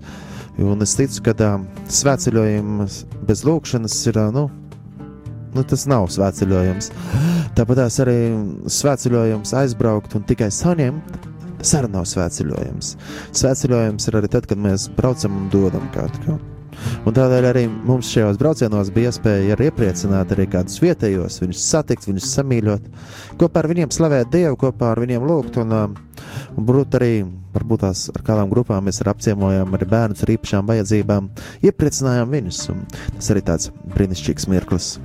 Un 0.62 0.84
es 0.84 0.94
ticu, 0.97 1.20
ka 1.26 1.34
uh, 1.36 1.66
svētceļojums 1.92 3.03
bez 3.28 3.44
lūgšanas 3.49 3.99
ir. 4.11 4.20
Nu, 4.36 4.47
nu, 5.57 5.64
tas 5.64 5.86
nav 5.90 6.09
svētceļojums. 6.14 6.90
Tāpat 7.57 7.86
arī 7.86 8.18
svētceļojums 8.72 9.55
aizbraukt 9.62 10.18
un 10.18 10.26
tikai 10.28 10.51
saņemt. 10.55 11.16
Tas 11.61 11.72
arī 11.78 11.92
nav 11.92 12.05
svētceļojums. 12.09 12.92
Svētceļojums 13.36 14.11
ir 14.11 14.20
arī 14.20 14.30
tad, 14.32 14.49
kad 14.51 14.61
mēs 14.61 14.90
braucam 14.99 15.40
un 15.40 15.49
dodam 15.53 15.88
kaut 15.97 16.20
ko. 16.26 16.36
Un 17.07 17.14
tādēļ 17.16 17.49
arī 17.51 17.64
mums 17.70 18.11
šajos 18.12 18.39
braucienos 18.41 18.91
bija 18.95 19.12
iespēja 19.12 19.55
arī 19.57 19.70
iepriecināt 19.70 20.35
arī 20.35 20.49
kādus 20.51 20.81
vietējos, 20.83 21.41
viņus 21.43 21.64
satikt, 21.70 22.09
viņus 22.09 22.31
samīļot, 22.37 22.89
kopā 23.41 23.62
ar 23.62 23.70
viņiem 23.70 23.93
slavēt 23.95 24.33
Dievu, 24.35 24.59
kopā 24.66 24.93
ar 24.95 25.03
viņiem 25.05 25.27
lūgt. 25.27 25.59
Un, 25.62 25.74
um, 25.77 25.99
un 26.57 26.68
būt 26.68 26.99
arī, 26.99 27.12
varbūt 27.55 27.85
tās 27.87 28.07
ar 28.14 28.24
kādām 28.27 28.53
grupām 28.53 28.87
mēs 28.89 29.01
arī 29.03 29.14
apciemojām 29.14 29.77
arī 29.79 29.91
bērnus 29.93 30.24
ar 30.27 30.35
īpašām 30.37 30.72
vajadzībām, 30.72 31.31
iepriecinājām 31.66 32.35
viņus. 32.39 32.64
Un 32.74 32.87
tas 33.18 33.31
arī 33.35 33.45
tāds 33.47 33.70
brīnišķīgs 33.95 34.51
mirklis. 34.53 34.97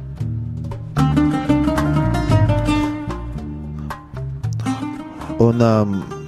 Un 5.41 5.61
um, 5.65 6.20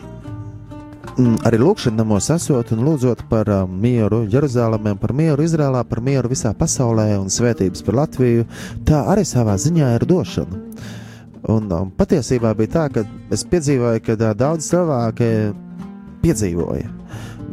arī 1.20 1.60
lūkšanamos 1.62 2.30
esot 2.34 2.72
un 2.74 2.84
lūdzot 2.88 3.24
par 3.30 3.50
um, 3.54 3.74
mieru 3.82 4.24
Jeruzalemē, 4.32 4.96
par 5.02 5.14
mieru 5.14 5.46
Izrēlā, 5.46 5.84
par 5.86 6.02
mieru 6.02 6.32
visā 6.32 6.54
pasaulē 6.58 7.14
un 7.20 7.30
svētības 7.30 7.84
par 7.86 8.00
Latviju, 8.02 8.48
tā 8.88 9.04
arī 9.12 9.26
savā 9.28 9.56
ziņā 9.62 9.94
ir 9.98 10.08
došana. 10.10 10.62
Un 11.54 11.70
um, 11.76 11.92
patiesībā 11.94 12.54
bija 12.58 12.74
tā, 12.78 12.88
ka 12.96 13.06
es 13.34 13.46
piedzīvoju, 13.46 14.02
ka 14.06 14.18
uh, 14.18 14.32
daudz 14.38 14.72
cilvēki 14.72 15.30
piedzīvoja 16.24 16.90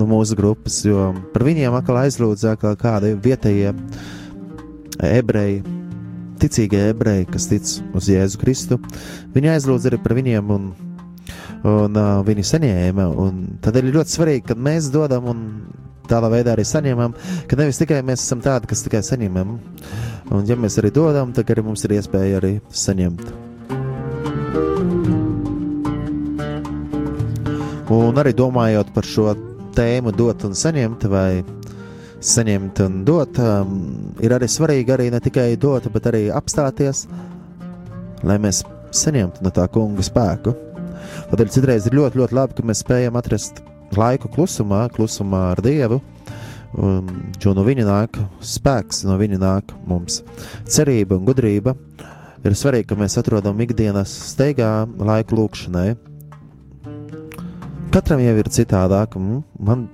no 0.01 0.09
mūsu 0.09 0.39
grupas, 0.39 0.81
jo 0.87 1.11
par 1.35 1.45
viņiem 1.45 1.77
atkal 1.77 2.01
aizlūdza 2.07 2.55
kā 2.61 2.73
kādi 2.81 3.13
vietējie 3.21 3.75
ebreji, 5.05 5.61
ticīgie 6.41 6.87
ebreji, 6.95 7.29
kas 7.29 7.51
tic 7.51 7.75
uz 7.93 8.09
Jēzu 8.09 8.41
Kristu. 8.41 8.81
Viņi 9.35 9.53
aizlūdza 9.59 9.91
arī 9.91 10.01
par 10.01 10.17
viņiem 10.17 10.55
un 10.55 10.71
un 11.67 11.97
uh, 12.01 12.23
viņi 12.27 12.47
saņēma. 12.51 13.07
Tad 13.65 13.79
ir 13.81 13.93
ļoti 13.95 14.17
svarīgi, 14.17 14.47
kad 14.53 14.61
mēs 14.61 14.89
dodam 14.95 15.29
un 15.33 15.45
tādā 16.11 16.31
veidā 16.33 16.55
arī 16.55 16.65
saņemam, 16.67 17.15
ka 17.47 17.59
nevis 17.59 17.79
tikai 17.81 18.01
mēs 18.07 18.25
esam 18.25 18.43
tādi, 18.45 18.71
kas 18.71 18.83
tikai 18.87 19.03
saņemam, 19.07 19.55
un 20.35 20.49
ja 20.49 20.57
mēs 20.59 20.81
arī 20.81 20.91
dodam, 20.95 21.35
tad 21.37 21.51
arī 21.53 21.65
mums 21.67 21.85
ir 21.87 21.97
iespēja 21.99 22.41
arī 22.41 22.57
saņemt. 22.75 23.31
Un 27.91 28.19
arī 28.23 28.31
domājot 28.39 28.93
par 28.95 29.07
šo 29.07 29.33
tēmu, 29.75 30.13
dot 30.15 30.45
un 30.47 30.55
saņemt, 30.55 31.07
vai 31.11 31.43
saņemt 32.23 32.83
un 32.85 33.01
dot, 33.07 33.39
um, 33.43 33.77
ir 34.23 34.35
arī 34.37 34.47
svarīgi 34.51 34.95
arī 34.95 35.09
ne 35.11 35.19
tikai 35.23 35.55
dot, 35.59 35.89
bet 35.91 36.07
arī 36.11 36.29
apstāties, 36.35 37.07
lai 38.23 38.39
mēs 38.43 38.63
saņemtu 38.95 39.43
no 39.43 39.55
tā 39.55 39.67
kunga 39.73 40.05
spēku. 40.07 40.55
Tādēļ 41.31 41.51
citreiz 41.55 41.85
ir 41.87 41.95
ļoti, 41.95 42.19
ļoti 42.19 42.35
labi, 42.35 42.57
ka 42.59 42.65
mēs 42.67 42.81
spējam 42.83 43.19
atrast 43.21 43.61
laiku 43.95 44.31
klusumā, 44.35 44.89
klusumā 44.95 45.45
ar 45.53 45.61
Dievu. 45.63 46.01
Un, 46.81 47.07
jo 47.43 47.53
no 47.55 47.63
viņa 47.67 47.85
nāk 47.87 48.19
spēks, 48.47 49.05
no 49.07 49.15
viņa 49.19 49.39
nāk 49.43 49.75
mums 49.91 50.21
cerība 50.71 51.19
un 51.19 51.29
gudrība. 51.29 51.77
Ir 52.43 52.57
svarīgi, 52.57 52.89
ka 52.91 52.99
mēs 52.99 53.19
atrodam 53.21 53.59
ikdienas 53.63 54.11
steigā 54.33 54.71
laiku 54.99 55.39
lūkšanai. 55.39 55.89
Katram 57.95 58.23
jau 58.23 58.37
ir 58.39 58.51
citādāk. 58.51 59.15
Man 59.59 59.89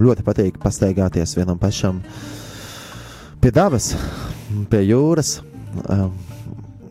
ļoti 0.00 0.24
patīk 0.24 0.60
pastaigāties 0.62 1.36
vienam 1.36 1.60
pašam 1.60 2.00
pie 3.40 3.52
dabas, 3.52 3.92
pie 4.72 4.84
jūras, 4.84 5.38
um, 5.84 6.12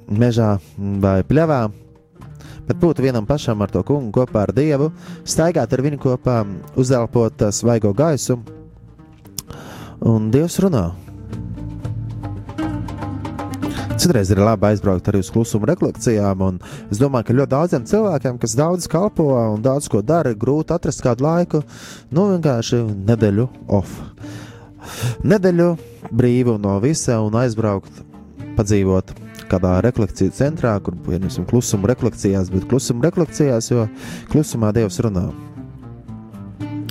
mežā 0.10 0.56
vai 1.02 1.22
pļavā 1.26 1.64
bet 2.70 2.78
būt 2.78 3.02
vienam 3.02 3.26
pašam 3.26 3.64
ar 3.66 3.74
to 3.74 3.82
kungu 3.86 4.14
kopā 4.14 4.46
ar 4.46 4.54
Dievu, 4.54 4.92
staigāt 5.26 5.74
ar 5.74 5.82
viņu 5.86 6.00
kopā, 6.04 6.44
uzelpot 6.78 7.50
svaigo 7.56 7.96
gaisu, 7.98 8.38
un 10.06 10.30
Dievs 10.34 10.60
runā. 10.62 10.92
Citreiz 14.00 14.30
ir 14.32 14.40
labi 14.40 14.70
aizbraukt 14.70 15.10
arī 15.12 15.20
uz 15.20 15.32
klusuma 15.34 15.68
rekolekcijām, 15.74 16.44
un 16.46 16.60
es 16.88 17.02
domāju, 17.02 17.28
ka 17.28 17.36
ļoti 17.36 17.52
daudziem 17.52 17.88
cilvēkiem, 17.90 18.38
kas 18.40 18.56
daudz 18.56 18.88
kalpo 18.88 19.28
un 19.36 19.66
daudz 19.66 19.90
ko 19.92 20.00
dara, 20.00 20.32
ir 20.32 20.40
grūti 20.40 20.72
atrast 20.72 21.04
kādu 21.04 21.26
laiku, 21.26 21.66
nu 22.16 22.30
vienkārši 22.32 22.80
nedēļu 23.10 23.50
off. 23.76 24.00
Nedēļu 25.28 25.74
brīvu 26.16 26.56
no 26.64 26.78
visa 26.80 27.20
un 27.26 27.36
aizbraukt, 27.42 28.06
padzīvot 28.56 29.29
kādā 29.50 29.78
refleksiju 29.86 30.34
centrā, 30.36 30.76
kur 30.84 30.98
pieņemsim 31.06 31.48
klusuma 31.50 31.90
refleksijās, 31.92 32.52
bet 32.54 32.68
klusuma 32.72 33.08
refleksijās, 33.10 33.72
jo 33.72 33.86
klusumā 34.32 34.74
Dievs 34.76 35.00
runā. 35.06 35.30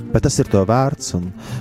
Bet 0.08 0.24
tas 0.24 0.38
ir 0.40 0.48
to 0.48 0.62
vērts, 0.64 1.12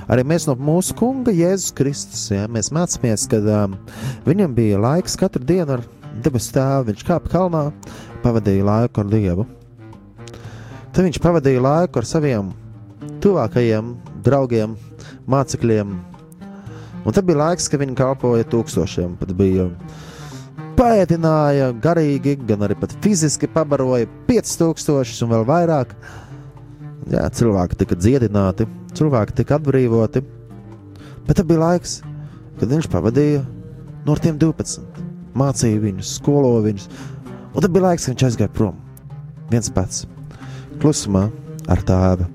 arī 0.07 0.23
mēs 0.23 0.45
no 0.47 0.55
mūsu 0.55 0.95
kunga 0.95 1.33
Jēzus 1.35 1.73
Kristus, 1.75 2.21
ja, 2.31 2.45
mēs 2.47 2.71
mācāmies, 2.71 3.25
ka 3.27 3.41
um, 3.43 3.75
viņam 4.27 4.53
bija 4.55 4.79
laiks 4.79 5.17
katru 5.19 5.43
dienu 5.43 5.75
ar 5.75 5.83
debesu 6.23 6.53
tēvu, 6.55 6.87
viņš 6.91 7.03
kāpa 7.09 7.33
kalnā, 7.33 7.65
pavadīja 8.23 8.65
laiku 8.65 9.03
ar 9.03 9.11
Dievu. 9.11 9.45
Tad 10.95 11.03
viņš 11.03 11.19
pavadīja 11.21 11.61
laiku 11.61 11.99
ar 11.99 12.07
saviem 12.07 12.53
tuvākajiem 13.21 13.91
draugiem, 14.23 14.77
mācekļiem, 15.29 15.91
un 17.03 17.15
tad 17.15 17.27
bija 17.27 17.41
laiks, 17.43 17.67
kad 17.67 17.83
viņi 17.83 17.99
kalpoja 17.99 18.47
tūkstošiem, 18.47 19.19
pat 19.19 19.35
bija 19.37 19.67
paēdināja 20.77 21.71
garīgi, 21.81 22.37
gan 22.47 22.65
arī 22.67 22.77
fiziski 23.03 23.49
pabaroja 23.51 24.07
5000 24.29 25.25
un 25.25 25.33
vēl 25.33 25.45
vairāk. 25.47 25.93
Jā, 27.07 27.27
cilvēki 27.31 27.79
tika 27.79 27.95
dziedināti, 27.95 28.67
cilvēki 28.97 29.37
tika 29.39 29.57
atbrīvoti. 29.57 30.23
Bet 31.27 31.39
tad 31.39 31.47
bija 31.47 31.63
laiks, 31.63 32.01
kad 32.59 32.71
viņš 32.71 32.89
pavadīja 32.91 33.43
no 34.07 34.15
tiem 34.21 34.37
12, 34.39 34.83
mācīja 35.37 35.83
viņus, 35.83 36.17
skoloja 36.19 36.65
viņus. 36.67 36.89
Un 37.53 37.63
tad 37.63 37.71
bija 37.73 37.89
laiks, 37.89 38.05
kad 38.05 38.15
viņš 38.15 38.27
aizgāja 38.29 38.53
prom 38.53 38.77
viens 39.51 39.69
pats, 39.71 40.03
klusumā 40.81 41.29
ar 41.71 41.83
tēvu. 41.87 42.27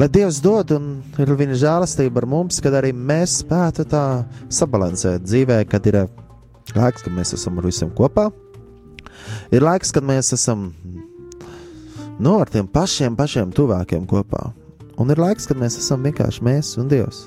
Lai 0.00 0.08
Dievs 0.08 0.38
dod 0.40 0.70
un 0.72 0.92
ir 1.20 1.32
viņa 1.36 1.56
žēlastība 1.60 2.22
ar 2.22 2.26
mums, 2.28 2.62
kad 2.64 2.72
arī 2.78 2.94
mēs 2.96 3.42
spētu 3.42 3.84
tā 3.88 4.04
sabalansēt 4.48 5.26
dzīvē, 5.26 5.58
kad 5.68 5.84
ir 5.90 5.98
laiks, 6.76 7.04
kad 7.04 7.12
mēs 7.14 7.34
esam 7.36 7.58
ar 7.58 7.68
visiem 7.68 7.90
kopā. 7.96 8.30
Ir 9.52 9.64
laiks, 9.64 9.92
kad 9.94 10.06
mēs 10.06 10.32
esam 10.36 10.70
no 12.22 12.38
ar 12.40 12.50
tiem 12.52 12.68
pašiem, 12.70 13.16
pašiem 13.18 13.52
tuvākiem 13.56 14.06
kopā. 14.08 14.50
Un 15.00 15.10
ir 15.10 15.20
laiks, 15.20 15.48
kad 15.48 15.58
mēs 15.60 15.78
esam 15.80 16.04
vienkārši 16.06 16.44
mēs 16.46 16.76
un 16.80 16.90
Dievs. 16.90 17.26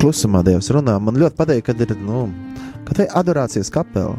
Klusumā 0.00 0.42
Dievs 0.46 0.70
runā. 0.72 0.96
Man 1.00 1.18
ļoti 1.20 1.36
patīk, 1.36 1.64
kad 1.68 1.80
ir 1.84 1.96
nu, 2.00 2.26
kad 2.88 3.02
adorācijas 3.06 3.72
kapela. 3.72 4.18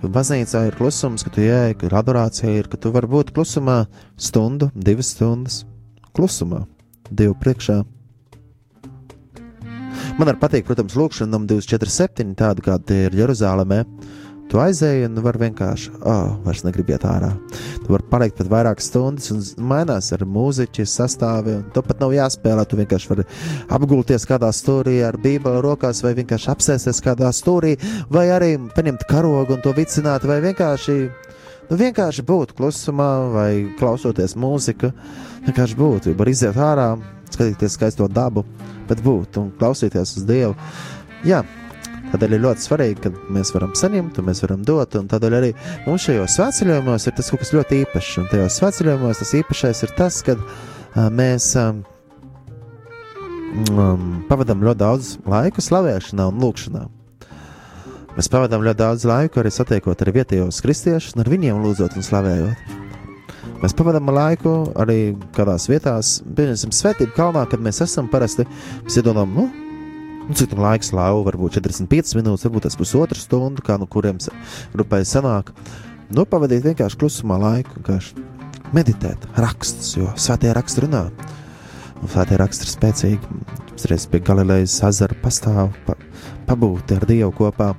Baznīcā 0.00 0.62
ir 0.64 0.76
klusums, 0.78 1.20
ka 1.24 1.30
tu 1.34 1.42
ieej, 1.44 1.74
ka 1.76 1.88
ir 1.90 1.96
adorācija, 1.98 2.52
ir, 2.56 2.68
ka 2.72 2.78
tu 2.80 2.92
vari 2.92 3.08
būt 3.10 3.34
klusumā 3.36 3.82
stundu, 4.16 4.70
divas 4.72 5.12
stundas. 5.12 5.64
Klusumā, 6.16 6.64
Dievu 7.10 7.34
priekšā. 7.42 7.82
Man 10.18 10.30
arī 10.30 10.40
patīk, 10.40 10.66
protams, 10.68 10.96
lūkšanam 10.98 11.46
247, 11.48 12.34
tāda 12.38 12.64
kāda 12.64 12.86
tie 12.88 12.98
ir 13.06 13.14
Jeruzalemē. 13.18 13.84
Tu 14.50 14.58
aizēji 14.58 15.06
un 15.06 15.20
vari 15.22 15.44
vienkārši, 15.44 15.92
oh, 16.10 16.32
vairs 16.42 16.64
negribi 16.66 16.96
iet 16.96 17.04
ārā. 17.06 17.28
Tu 17.84 17.92
vari 17.92 18.06
palikt 18.10 18.40
pat 18.40 18.50
vairākas 18.50 18.88
stundas 18.90 19.30
un 19.30 19.44
mainās 19.70 20.10
ar 20.16 20.24
mūziķi, 20.26 20.88
sastāvi. 20.90 21.54
Tu 21.70 21.84
pat 21.86 22.02
nav 22.02 22.16
jāspēlē, 22.16 22.64
tu 22.66 22.80
vienkārši 22.80 23.12
vari 23.12 23.26
apgulties 23.76 24.26
kādā 24.26 24.50
stūrī 24.56 24.96
ar 25.06 25.20
bībeli 25.22 25.62
rokās, 25.62 26.02
vai 26.02 26.16
vienkārši 26.18 26.50
apsēsties 26.56 27.02
kādā 27.06 27.30
stūrī, 27.36 27.76
vai 28.10 28.26
arī 28.34 28.56
paņemt 28.74 29.06
karogu 29.12 29.54
un 29.54 29.62
to 29.62 29.76
vicināt, 29.78 30.26
vai 30.26 30.42
vienkārši 30.48 30.98
Nu, 31.70 31.76
vienkārši 31.78 32.24
būt 32.26 32.56
klusumā 32.58 33.10
vai 33.30 33.50
klausoties 33.78 34.32
mūziku, 34.34 34.88
vienkārši 35.46 35.76
būt. 35.78 36.08
Var 36.18 36.30
iziet 36.32 36.56
ārā, 36.58 36.88
skatīties 37.36 37.78
skaisto 37.78 38.08
dabu, 38.10 38.44
bet 38.88 39.02
būt 39.04 39.40
un 39.40 39.50
klausīties 39.60 40.16
uz 40.18 40.28
Dievu. 40.28 40.56
Jā, 41.26 41.44
Tādēļ 42.10 42.32
ir 42.34 42.42
ļoti 42.42 42.64
svarīgi, 42.64 42.96
ka 43.04 43.10
mēs 43.30 43.52
varam 43.54 43.70
saņemt, 43.78 44.18
un 44.18 44.26
mēs 44.26 44.42
varam 44.42 44.64
dot. 44.66 44.96
Tādēļ 45.12 45.36
arī 45.38 45.50
mums 45.84 46.08
šajos 46.08 46.34
svētceļojumos 46.38 47.06
ir 47.06 47.14
tas 47.14 47.30
kaut 47.30 47.42
kas 47.44 47.52
ļoti 47.54 47.78
īpašs. 47.84 48.16
Un 48.18 48.26
tajos 48.32 48.56
svētceļojumos 48.58 49.22
tas 49.22 49.32
īpašais 49.38 49.84
ir 49.86 49.94
tas, 49.98 50.18
ka 50.26 50.34
uh, 50.34 51.06
mēs 51.14 51.52
um, 51.60 51.84
um, 53.76 54.10
pavadām 54.26 54.66
ļoti 54.66 54.82
daudz 54.82 55.12
laika 55.22 55.62
slavēšanā 55.62 56.26
un 56.32 56.42
lūgšanā. 56.42 56.84
Mēs 58.16 58.32
pavadām 58.32 58.66
ļoti 58.66 58.82
daudz 58.82 59.06
laika 59.06 59.44
arī 59.44 59.54
satiekot 59.54 60.02
ar 60.02 60.14
vietējos 60.18 60.62
kristiešus 60.64 61.14
un 61.14 61.22
ar 61.22 61.30
viņiem 61.30 61.62
lūdzot 61.62 61.94
un 61.94 62.10
slavējot. 62.10 62.79
Mēs 63.60 63.74
pavadām 63.76 64.08
laiku 64.08 64.52
arī 64.80 65.12
kādās 65.36 65.66
vietās, 65.68 66.14
piemēram, 66.24 66.72
Svētību 66.72 67.12
kalnā, 67.12 67.42
kad 67.50 67.60
mēs 67.60 67.82
esam 67.84 68.06
parasti. 68.08 68.46
Mēs 68.86 68.96
iedomājam, 68.96 69.34
nu, 69.36 69.44
nu, 70.24 70.36
cik 70.36 70.54
tam 70.54 70.62
laiks 70.64 70.94
lauva, 70.96 71.26
varbūt 71.28 71.58
45 71.58 72.16
minūtes, 72.16 72.46
varbūt 72.48 72.64
tas 72.68 72.78
pusotru 72.80 73.20
stundu, 73.20 73.64
kā 73.66 73.76
no 73.80 73.88
kuriem 73.90 74.20
sa- 74.20 74.32
grupai 74.72 75.02
sanāk. 75.04 75.52
Nu, 76.08 76.24
pavadīt 76.24 76.64
vienkārši 76.64 76.96
klusumā 77.02 77.36
laiku, 77.38 77.76
vienkārši 77.76 78.24
meditēt, 78.72 79.28
rakstus, 79.36 79.92
jo 79.96 80.08
svētie 80.16 80.54
raksti 80.56 80.86
runā. 80.86 81.10
Un 82.00 82.08
svētie 82.08 82.40
raksti 82.40 82.64
ir 82.64 82.72
spēcīgi. 82.72 83.36
Mums 83.68 83.84
reiz 83.90 84.06
pie 84.08 84.20
Galilejas 84.24 84.80
ezera 84.88 85.14
pastāv, 85.20 85.74
pa, 85.84 85.94
pabūt 86.48 86.96
ar 86.96 87.04
Dievu 87.04 87.32
kopā. 87.36 87.74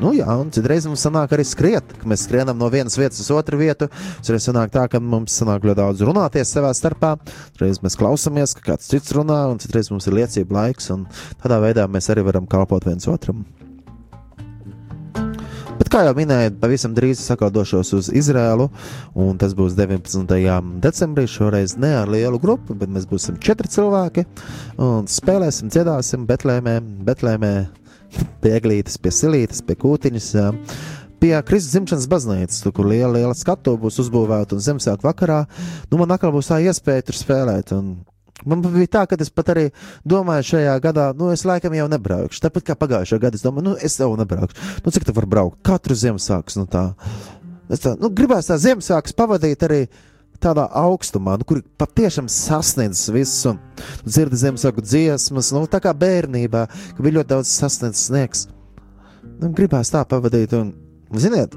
Nu, 0.00 0.10
jā, 0.10 0.26
un 0.26 0.48
citreiz 0.50 0.88
mums 0.88 1.04
sanāk 1.06 1.36
arī 1.36 1.44
skriet, 1.46 1.92
ka 2.00 2.08
mēs 2.10 2.24
skrienam 2.26 2.58
no 2.58 2.66
vienas 2.72 2.96
vietas 2.98 3.20
uz 3.22 3.28
otru 3.30 3.60
vietu. 3.60 3.86
Citreiz 4.18 4.48
sanāk 4.48 4.72
tā, 4.74 4.88
ka 4.90 4.98
mums 4.98 5.36
sanāk 5.38 5.62
ļoti 5.62 5.78
daudz 5.78 6.02
runāties 6.08 6.50
savā 6.50 6.72
starpā. 6.74 7.14
Citreiz 7.54 7.78
mēs 7.84 7.94
klausāmies, 8.00 8.56
ka 8.58 8.72
kāds 8.72 8.90
cits 8.90 9.14
runā, 9.14 9.44
un 9.52 9.60
citreiz 9.62 9.92
mums 9.94 10.08
ir 10.10 10.16
liecība 10.18 10.58
laiks, 10.58 10.90
un 10.94 11.06
tādā 11.44 11.60
veidā 11.62 11.86
mēs 11.86 12.10
arī 12.10 12.26
varam 12.26 12.48
kalpot 12.50 12.88
viens 12.88 13.06
otram. 13.10 13.44
Bet, 15.78 15.88
kā 15.90 16.02
jau 16.06 16.14
minēju, 16.18 16.56
pavisam 16.62 16.92
drīz 16.94 17.22
sakodošos 17.22 17.94
uz 17.96 18.10
Izrēlu, 18.14 18.68
un 19.18 19.38
tas 19.38 19.54
būs 19.58 19.78
19. 19.78 20.34
decembrī. 20.82 21.28
Šoreiz 21.30 21.76
ne 21.78 21.94
ar 22.00 22.10
lielu 22.10 22.38
grupu, 22.42 22.74
bet 22.78 22.90
mēs 22.90 23.06
būsim 23.10 23.38
četri 23.42 23.70
cilvēki 23.70 24.26
un 24.82 25.06
spēlēsim, 25.10 25.70
dziedāsim 25.74 26.26
Betlēmē, 26.30 26.78
Betlēmē 27.06 27.54
pie 28.42 28.54
eglītes, 28.58 28.98
pie 29.00 29.12
silītes, 29.14 29.64
pie 29.66 29.76
kūtiņas. 29.80 30.30
Pie 31.22 31.32
Kristus 31.48 31.72
dzimšanas 31.72 32.08
baznīcas, 32.10 32.58
tur, 32.60 32.74
kur 32.76 32.88
liela, 32.90 33.14
liela 33.14 33.36
skatu 33.38 33.78
būs 33.80 33.96
uzbūvēta 34.02 34.56
un 34.56 34.64
Ziemassvētku 34.64 35.06
vakarā, 35.06 35.44
nu 35.88 36.00
man 36.00 36.12
atkal 36.12 36.34
būs 36.34 36.50
tā 36.50 36.58
iespēja 36.60 37.06
tur 37.06 37.16
spēlēt. 37.16 37.72
Un 37.72 37.94
Man 38.44 38.60
bija 38.64 38.90
tā, 38.90 39.04
ka 39.08 39.16
es 39.22 39.30
pat 39.32 39.52
arī 39.54 39.68
domāju, 40.04 40.44
šajā 40.50 40.74
gadā, 40.84 41.06
nu, 41.16 41.30
es 41.32 41.46
laikam 41.48 41.74
jau 41.76 41.86
nebraukšu. 41.88 42.42
Tāpat 42.44 42.66
kā 42.66 42.74
pagājušajā 42.76 43.22
gadā, 43.22 43.38
es 43.38 43.44
domāju, 43.44 43.66
nu, 43.70 43.74
es 43.80 43.96
jau 44.00 44.10
nebraukšu. 44.18 44.58
Nu, 44.84 44.92
cik 44.92 45.06
tā 45.08 45.14
var 45.16 45.28
braukt? 45.30 45.60
Katru 45.64 45.96
Ziemassvētku, 45.96 46.56
nu, 46.60 46.66
tā. 46.68 46.82
Es 47.72 47.84
tā, 47.86 47.94
nu, 48.00 48.10
gribēs 48.12 48.50
tā 48.50 48.58
Ziemassvētku 48.60 49.16
pavadīt 49.16 49.64
arī 49.64 49.80
tādā 50.44 50.68
augstumā, 50.84 51.38
nu, 51.40 51.48
kur 51.48 51.62
patiešām 51.80 52.28
sasniedzis 52.30 53.12
viss, 53.14 53.44
un 53.50 53.60
dzirdi 54.04 54.40
Ziemassvētku 54.44 54.84
dziesmas, 54.84 55.52
nu, 55.56 55.64
tā 55.70 55.80
kā 55.84 55.94
bērnībā, 55.96 56.66
ka 56.68 57.04
bija 57.04 57.20
ļoti 57.20 57.32
daudz 57.34 57.52
sasniedzis 57.52 58.08
sniegs. 58.10 58.48
Nu, 59.40 59.50
gribēs 59.56 59.92
tā 59.92 60.04
pavadīt, 60.08 60.54
un, 60.56 60.74
ziniet, 61.20 61.56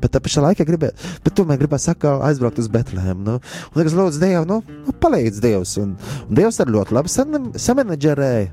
bet 0.00 0.14
tā 0.14 0.20
pašā 0.22 0.42
laikā 0.44 0.64
gribēju, 0.68 1.10
bet 1.24 1.36
tomēr 1.36 1.60
gribēju 1.60 1.92
atkal 1.92 2.24
aizbraukt 2.26 2.60
uz 2.62 2.70
Betlēmu. 2.72 3.20
Nu, 3.26 3.36
un 3.74 3.82
es 3.84 3.96
lūdzu 3.96 4.22
Dievu, 4.22 4.46
nu, 4.48 4.60
nu 4.86 4.96
palīdz 5.02 5.40
Dievs. 5.44 5.76
Un, 5.82 5.94
un 6.26 6.38
Dievs 6.38 6.60
arī 6.62 6.76
ļoti 6.76 6.96
labi 6.96 7.12
samanedžerēja. 7.60 8.50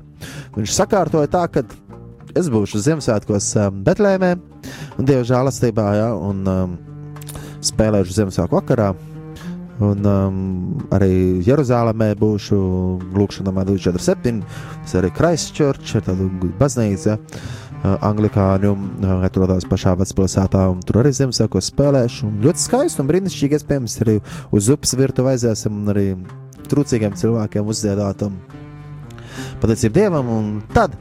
Viņš 0.58 0.74
sakārtoja 0.76 1.30
tā, 1.32 1.46
ka 1.52 1.64
es 2.38 2.50
būšu 2.52 2.82
Ziemassvētkos 2.84 3.52
um, 3.64 3.82
Betlēmē, 3.86 4.34
un 4.98 5.08
Dieva 5.08 5.24
žēlastībā, 5.28 5.86
ja, 5.98 6.10
un 6.14 6.42
um, 6.52 6.76
spēlēšu 7.64 8.20
Ziemassvētku 8.20 8.60
vakarā. 8.60 8.92
Un 9.84 10.06
um, 10.10 10.38
arī 10.90 11.38
Jeruzalemē 11.46 12.10
būšu 12.18 12.58
Lūkšanā 13.14 13.52
247. 13.54 14.42
Tas 14.82 14.96
arī 14.98 15.12
Christchurch, 15.14 15.94
ir 15.94 16.06
tāda 16.08 16.26
baznīca. 16.58 17.18
Uh, 17.78 17.94
Anglikāņu 18.02 18.72
uh, 18.74 19.10
atrodas 19.22 19.66
pašā 19.70 19.92
vecpilsētā, 20.00 20.64
un 20.72 20.80
tur 20.82 20.98
arī 21.04 21.12
Ziemassvētkos 21.14 21.70
spēlēšu. 21.70 22.30
Ļoti 22.42 22.64
skaisti 22.64 23.04
un 23.04 23.10
brīnišķīgi, 23.12 23.60
iespējams, 23.60 23.98
arī 24.02 24.16
uz 24.50 24.70
upes 24.74 24.96
virtuvi 24.98 25.36
aiziesim 25.36 25.76
un 25.84 25.92
arī 25.94 26.08
trūcīgiem 26.68 27.14
cilvēkiem 27.20 27.70
uzdziedāt. 27.70 28.26
un 28.26 28.40
Pateicību 29.62 29.94
Dievam, 29.94 30.28
un 30.34 30.50
tad 30.74 30.96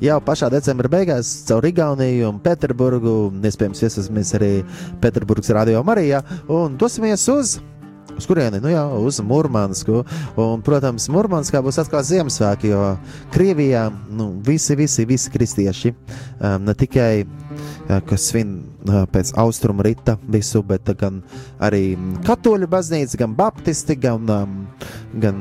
jau 0.00 0.16
pašā 0.24 0.48
decembra 0.52 0.88
beigās 0.88 1.34
caur 1.48 1.66
Igauniju 1.68 2.30
un 2.30 2.40
Pēterburgu, 2.40 3.16
iespējams, 3.44 3.84
iesasimies 3.84 4.32
arī 4.38 4.52
Pēterburgas 5.04 5.52
radio 5.52 5.84
Marijā 5.84 6.22
un 6.48 6.80
dosimies 6.80 7.28
uz. 7.28 7.58
Uz 8.18 8.26
kurieni? 8.28 8.60
Nu 8.62 8.70
jā, 8.70 8.82
uz 9.00 9.20
Mūrmānsku. 9.24 10.02
Un, 10.40 10.62
protams, 10.64 11.08
Mūrmānskā 11.12 11.62
būs 11.64 11.80
atkal 11.82 12.04
Ziemassvētki, 12.06 12.72
jo 12.72 12.82
Krievijā 13.34 13.86
nu, 14.12 14.28
visi, 14.46 14.76
visi, 14.78 15.06
visi 15.08 15.32
kristieši, 15.32 15.92
um, 15.92 16.66
ne 16.68 16.74
tikai 16.78 17.24
uh, 17.24 18.00
kas 18.08 18.28
svin 18.30 18.54
uh, 18.62 19.02
pēc 19.12 19.32
austrumu 19.40 19.84
rita 19.86 20.18
visu, 20.32 20.62
bet 20.66 20.90
gan 21.00 21.22
arī 21.62 21.94
katoļu 22.26 22.68
baznīca, 22.72 23.20
gan 23.24 23.36
baptisti, 23.38 23.96
gan, 24.02 24.28
gan 25.22 25.40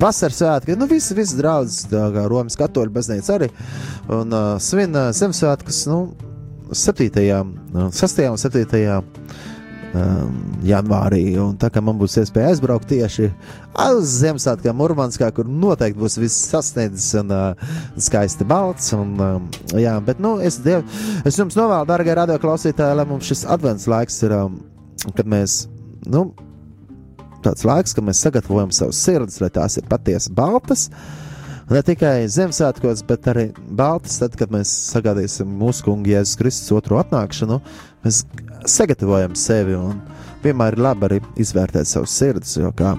vasaras 0.00 0.40
svētki. 0.42 0.78
Nu, 0.78 0.88
visi, 0.90 1.14
visi 1.18 1.38
draugs, 1.40 1.84
kā 1.90 2.26
Romas 2.30 2.58
katoļu 2.60 2.96
baznīca 2.96 3.38
arī. 3.38 3.52
Un 4.10 4.34
svin 4.62 4.98
Ziemassvētkus, 5.16 5.84
nu, 5.90 6.02
7. 6.70 7.10
uh, 7.74 7.88
6. 7.90 8.26
un 8.30 8.38
7 8.38 9.02
um, 9.94 10.34
janvārī. 10.66 11.22
Un 11.40 11.56
tā 11.60 11.70
kā 11.72 11.82
man 11.84 11.98
būs 12.00 12.18
iespēja 12.22 12.52
aizbraukt 12.52 12.88
tieši 12.90 13.30
uz 13.80 14.16
Ziemassvētkiem, 14.20 14.84
Urbanskā, 14.86 15.30
kur 15.34 15.48
noteikti 15.48 16.00
būs 16.00 16.18
viss 16.20 16.50
sasniedzis 16.50 17.14
un 17.22 17.32
uh, 17.34 17.72
skaisti 18.00 18.46
balts. 18.48 18.92
Un, 18.96 19.16
um, 19.20 19.48
jā, 19.78 19.96
bet 20.04 20.22
nu, 20.22 20.36
es, 20.44 20.60
diev, 20.64 20.84
es 21.24 21.38
jums 21.40 21.58
novēlu, 21.58 21.88
darbie 21.90 22.14
radioklausītāji, 22.20 23.00
lai 23.00 23.08
mums 23.08 23.30
šis 23.30 23.46
advents 23.50 23.88
laiks 23.90 24.22
ir, 24.26 24.36
um, 24.36 24.62
kad 25.16 25.28
mēs. 25.30 25.64
Nu, 26.10 26.30
Tāds 27.40 27.64
laiks, 27.64 27.94
kad 27.96 28.04
mēs 28.04 28.20
sagatavojam 28.20 28.72
savus 28.74 29.00
sirdis, 29.00 29.38
lai 29.40 29.48
tās 29.54 29.78
ir 29.80 29.86
patiesi 29.88 30.32
baltas, 30.36 30.90
ne 31.70 31.80
tikai 31.86 32.26
Ziemassvētkos, 32.28 33.00
bet 33.08 33.28
arī 33.32 33.46
baltas, 33.78 34.18
tad, 34.20 34.36
kad 34.36 34.52
mēs 34.52 34.68
sagaidīsim 34.90 35.48
mūsu 35.60 35.86
kungu 35.86 36.12
Jēzus 36.12 36.36
Kristus 36.36 36.74
otro 36.76 36.98
atnākšanu, 37.00 37.60
mēs 38.04 38.20
sagatavojam 38.68 39.36
sevi 39.38 39.76
un 39.78 40.00
vienmēr 40.44 40.76
ir 40.76 40.84
labi 40.84 41.08
arī 41.08 41.20
izvērtēt 41.40 41.88
savus 41.88 42.16
sirdis. 42.16 42.56
Jo 42.60 42.72
kā 42.76 42.96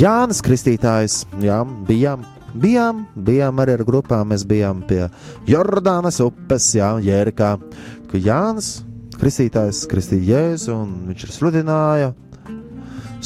Jānis 0.00 0.40
Kristītājs, 0.44 1.24
jā, 1.44 1.60
bijām, 1.88 2.24
bijām, 2.56 3.04
bijām 3.26 3.62
arī 3.62 3.76
ar 3.76 3.84
grupām, 3.86 4.32
mēs 4.32 4.46
bijām 4.48 4.82
pie 4.88 5.04
Jordānas 5.48 6.22
upes, 6.24 6.72
jā, 6.78 6.94
Jērikā, 7.04 7.56
ka 8.10 8.20
Jānis 8.22 8.78
Kristītājs 9.16 9.86
kristīja 9.88 10.36
Jēzu 10.36 10.74
un 10.76 10.94
viņš 11.08 11.24
ir 11.24 11.32
sludināja. 11.32 12.14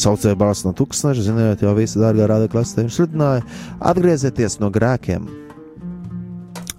Saucēja 0.01 0.39
balss 0.39 0.63
no 0.65 0.71
tūkstoša, 0.77 1.25
ziniet, 1.27 1.65
jau 1.65 1.75
visi 1.77 1.99
dārgā 2.01 2.29
rāda 2.31 2.47
klasē. 2.51 2.85
Viņš 2.85 2.99
sludināja, 3.01 3.43
atgriezieties 3.91 4.61
no 4.63 4.71
grēkiem, 4.73 5.27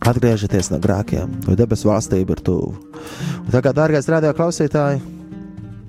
Atgriezieties 0.01 0.71
no 0.73 0.79
grēkiem, 0.81 1.33
jo 1.45 1.55
debesu 1.59 1.91
valstība 1.91 2.33
ir 2.33 2.39
tuvu. 2.41 2.71
Un 3.45 3.51
kā, 3.53 3.73
dārgais 3.75 4.07
radio 4.09 4.31
klausītāji, 4.33 5.01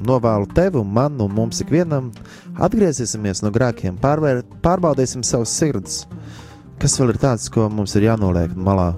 novēlu 0.04 0.50
tev 0.52 0.76
un 0.82 0.90
man 0.92 1.16
un 1.22 1.32
mums 1.32 1.62
ikvienam 1.64 2.10
atgriezīsimies 2.60 3.40
no 3.44 3.52
grēkiem, 3.54 3.96
pārvēr, 4.02 4.42
pārbaudīsim 4.64 5.24
savus 5.24 5.54
sirdis, 5.56 6.02
kas 6.82 6.98
vēl 7.00 7.14
ir 7.14 7.22
tāds, 7.22 7.48
ko 7.52 7.70
mums 7.72 7.96
ir 7.96 8.10
jānoliek 8.10 8.52
malā. 8.52 8.92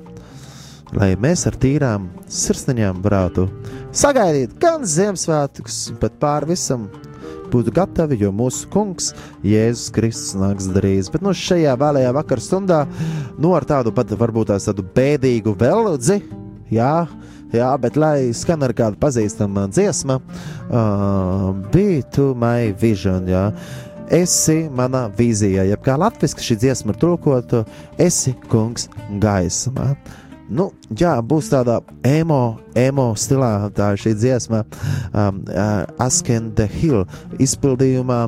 Lai 0.95 1.12
mēs 1.19 1.47
ar 1.47 1.57
tīrām 1.62 2.09
sirsniņām 2.31 3.01
varētu 3.05 3.47
sagaidīt 3.95 4.59
gan 4.62 4.83
Ziemassvētkus, 4.87 5.79
bet 6.03 6.19
pār 6.23 6.47
visam 6.51 6.89
būtu 7.55 7.75
gatavi, 7.75 8.19
jo 8.25 8.33
mūsu 8.35 8.69
kungs 8.73 9.13
Jēzus 9.47 9.93
Kristus 9.95 10.35
nāks 10.39 10.69
drīz. 10.75 11.11
Bet 11.13 11.25
nu, 11.25 11.35
šajā 11.35 11.77
vēlējā 11.81 12.11
vakar 12.17 12.43
stundā, 12.43 12.85
nu, 13.39 13.55
ar 13.57 13.67
tādu 13.69 13.95
pat 13.95 14.11
varbūt 14.19 14.53
tādu 14.55 14.85
bēdīgu 14.97 15.55
velodzi, 15.61 16.21
jā, 16.75 17.07
jā, 17.55 17.71
bet 17.81 17.99
lai 18.01 18.19
skan 18.37 18.67
ar 18.67 18.75
kādu 18.77 19.01
pazīstamu 19.01 19.69
dziesmu, 19.73 20.19
uh, 20.21 21.51
Be 21.73 22.03
to 22.15 22.33
my 22.35 22.75
vision, 22.81 23.29
jā. 23.31 23.49
Esi 24.13 24.67
mana 24.69 25.07
vīzija, 25.17 25.65
jeb 25.71 25.81
kā 25.85 25.95
latviešu 25.97 26.45
šī 26.45 26.59
dziesma 26.61 26.93
ir 26.93 27.01
tulkota, 27.01 27.63
esi 27.97 28.35
kungs 28.53 28.91
gaismā. 29.23 29.95
Nu, 30.45 30.67
jā, 30.93 31.15
būs 31.25 31.47
tādā 31.49 31.79
emo, 32.05 32.59
emo 32.77 33.07
stilā, 33.17 33.71
tā 33.73 33.95
šī 33.97 34.13
dziesma, 34.13 34.61
um, 35.17 35.41
uh, 35.49 35.87
Ask 35.97 36.29
and 36.29 36.53
the 36.59 36.67
Hill 36.69 37.07
izpildījumā 37.41 38.19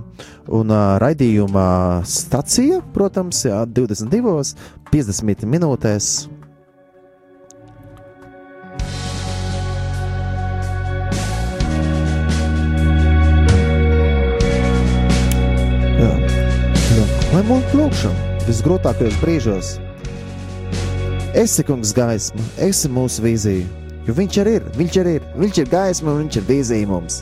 un 0.56 0.72
uh, 0.72 0.96
raidījumā 1.02 2.00
stacija, 2.08 2.80
protams, 2.96 3.44
jā, 3.44 3.60
22, 3.68 4.56
50 4.88 5.44
minūtēs. 5.44 6.10
Jā, 16.00 16.12
jā. 16.96 17.08
Lai 17.34 17.44
mūsu 17.44 17.82
lūkšana 17.82 18.46
visgrūtākajos 18.48 19.20
brīžos 19.20 19.76
Esi 21.36 21.60
kungs 21.68 21.90
gaisma, 21.92 22.40
esi 22.64 22.88
mūsu 22.88 23.20
vīzija. 23.20 23.66
Jo 24.06 24.14
viņš 24.16 24.38
arī 24.40 24.54
ir, 24.56 24.70
viņš 24.78 24.98
arī 25.02 25.16
ir, 25.18 25.30
viņš 25.36 25.58
ir 25.60 25.68
gaisma 25.68 26.14
un 26.14 26.22
viņš 26.22 26.40
ir 26.40 26.46
vīzija 26.48 26.88
mums. 26.88 27.20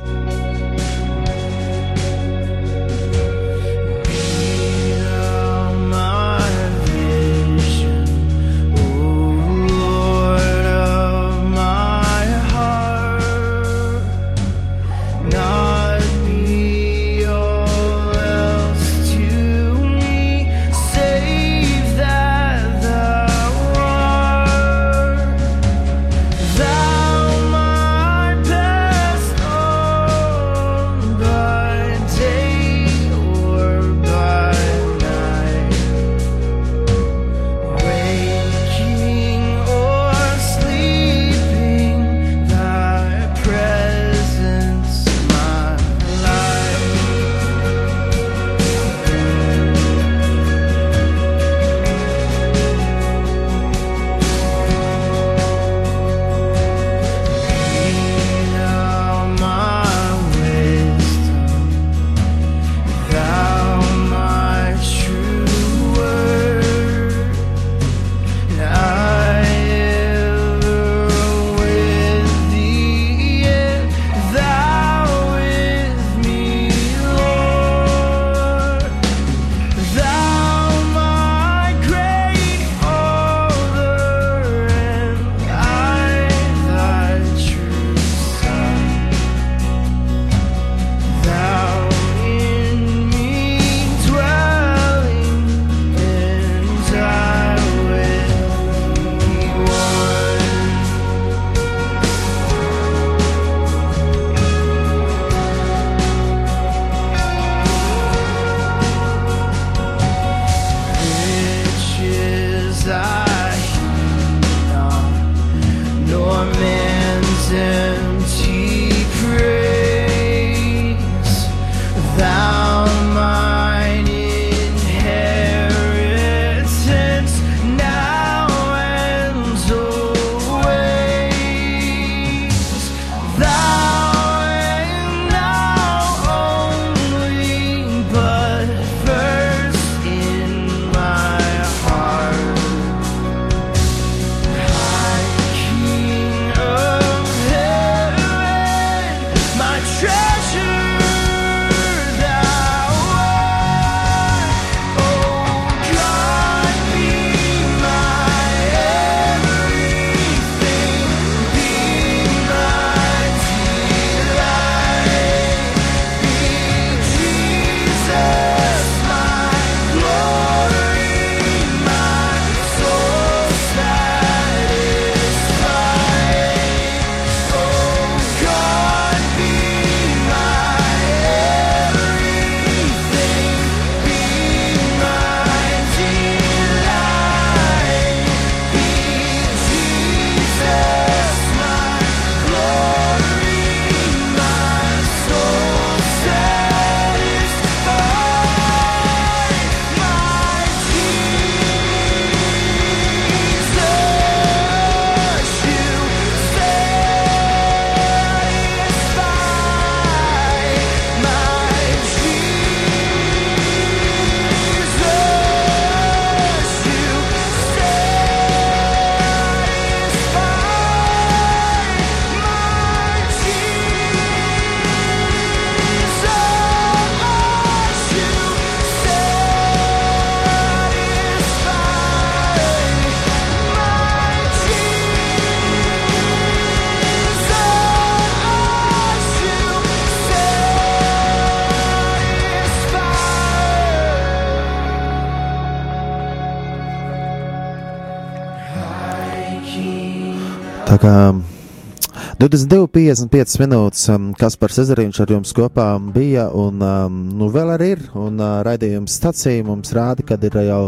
22,55 252.55 253.57
minūtes, 253.65 254.05
um, 254.15 254.29
kas 254.39 254.55
par 254.55 254.71
Cezariņš 254.71 255.19
ar 255.25 255.31
jums 255.35 255.51
kopā 255.57 255.89
bija, 256.15 256.45
un 256.55 256.79
um, 256.87 257.17
nu, 257.35 257.49
vēl 257.51 257.73
arī 257.75 257.89
ir. 257.97 258.05
Un 258.15 258.39
uh, 258.39 258.61
raidījums 258.63 259.17
stacija 259.19 259.65
mums 259.67 259.91
rāda, 259.97 260.23
kad 260.29 260.45
ir 260.47 260.61
jau 260.69 260.85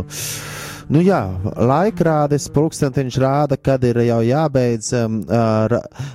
Nu 0.87 1.01
jā, 1.03 1.19
laikrādes 1.43 2.45
pulkstentiņš 2.55 3.17
rāda, 3.19 3.57
kad 3.59 3.83
ir 3.83 3.99
jau 4.07 4.21
jābeidz, 4.23 4.93
um, 4.95 5.17
uh, 5.27 5.73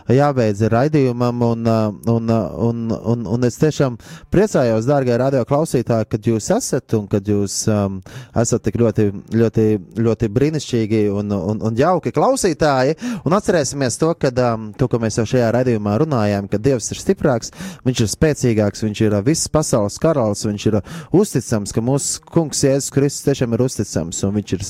jābeidz 0.07 0.61
raidījumam, 0.71 1.41
un, 1.43 1.67
uh, 1.67 1.89
un, 2.07 2.31
uh, 2.31 2.45
un, 2.69 2.85
un, 2.95 3.25
un 3.35 3.43
es 3.43 3.59
tiešām 3.59 3.97
priecājos, 4.31 4.87
dārgie 4.87 5.17
radio 5.19 5.41
klausītāji, 5.49 6.07
kad 6.13 6.29
jūs 6.31 6.47
esat 6.55 6.95
un 6.95 7.09
kad 7.11 7.27
jūs 7.27 7.57
um, 7.67 7.97
esat 8.31 8.63
tik 8.63 8.77
ļoti, 8.79 9.09
ļoti, 9.41 9.65
ļoti 10.07 10.29
brīnišķīgi 10.37 11.03
un, 11.19 11.35
un, 11.35 11.59
un 11.67 11.75
jauki 11.75 12.15
klausītāji. 12.15 12.95
Un 13.27 13.35
atcerēsimies 13.35 13.99
to, 13.99 14.13
kad, 14.23 14.39
um, 14.39 14.71
to, 14.79 14.87
ko 14.87 15.01
mēs 15.03 15.19
jau 15.19 15.27
šajā 15.33 15.51
raidījumā 15.57 15.97
runājām, 16.05 16.47
ka 16.47 16.61
Dievs 16.63 16.93
ir 16.95 17.03
stiprāks, 17.03 17.51
viņš 17.83 18.05
ir 18.05 18.13
spēcīgāks, 18.15 18.87
viņš 18.87 19.03
ir 19.03 19.19
viss 19.27 19.51
pasaules 19.51 19.99
karalis, 19.99 20.47
viņš 20.47 20.69
ir 20.71 20.79
uzticams, 21.11 21.75
ka 21.75 21.83
mūsu 21.91 22.23
kungs 22.31 22.63
Jēzus 22.63 22.95
Kristus 22.95 23.27
tiešām 23.27 23.59
ir 23.59 23.67
uzticams, 23.67 24.23
un 24.23 24.39
viņš 24.39 24.55
ir, 24.55 24.60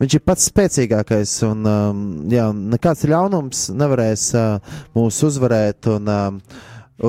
viņš 0.00 0.16
ir 0.18 0.24
pats 0.26 0.48
spēcīgākais, 0.50 1.36
un 1.48 1.68
um, 1.68 2.02
jā, 2.32 2.48
nekāds 2.74 3.06
ļaunums 3.10 3.68
nevarēs 3.76 4.26
uh, 4.38 4.76
mūs 4.96 5.22
uzvarēt, 5.28 5.88
un, 5.92 6.10
um, 6.12 6.42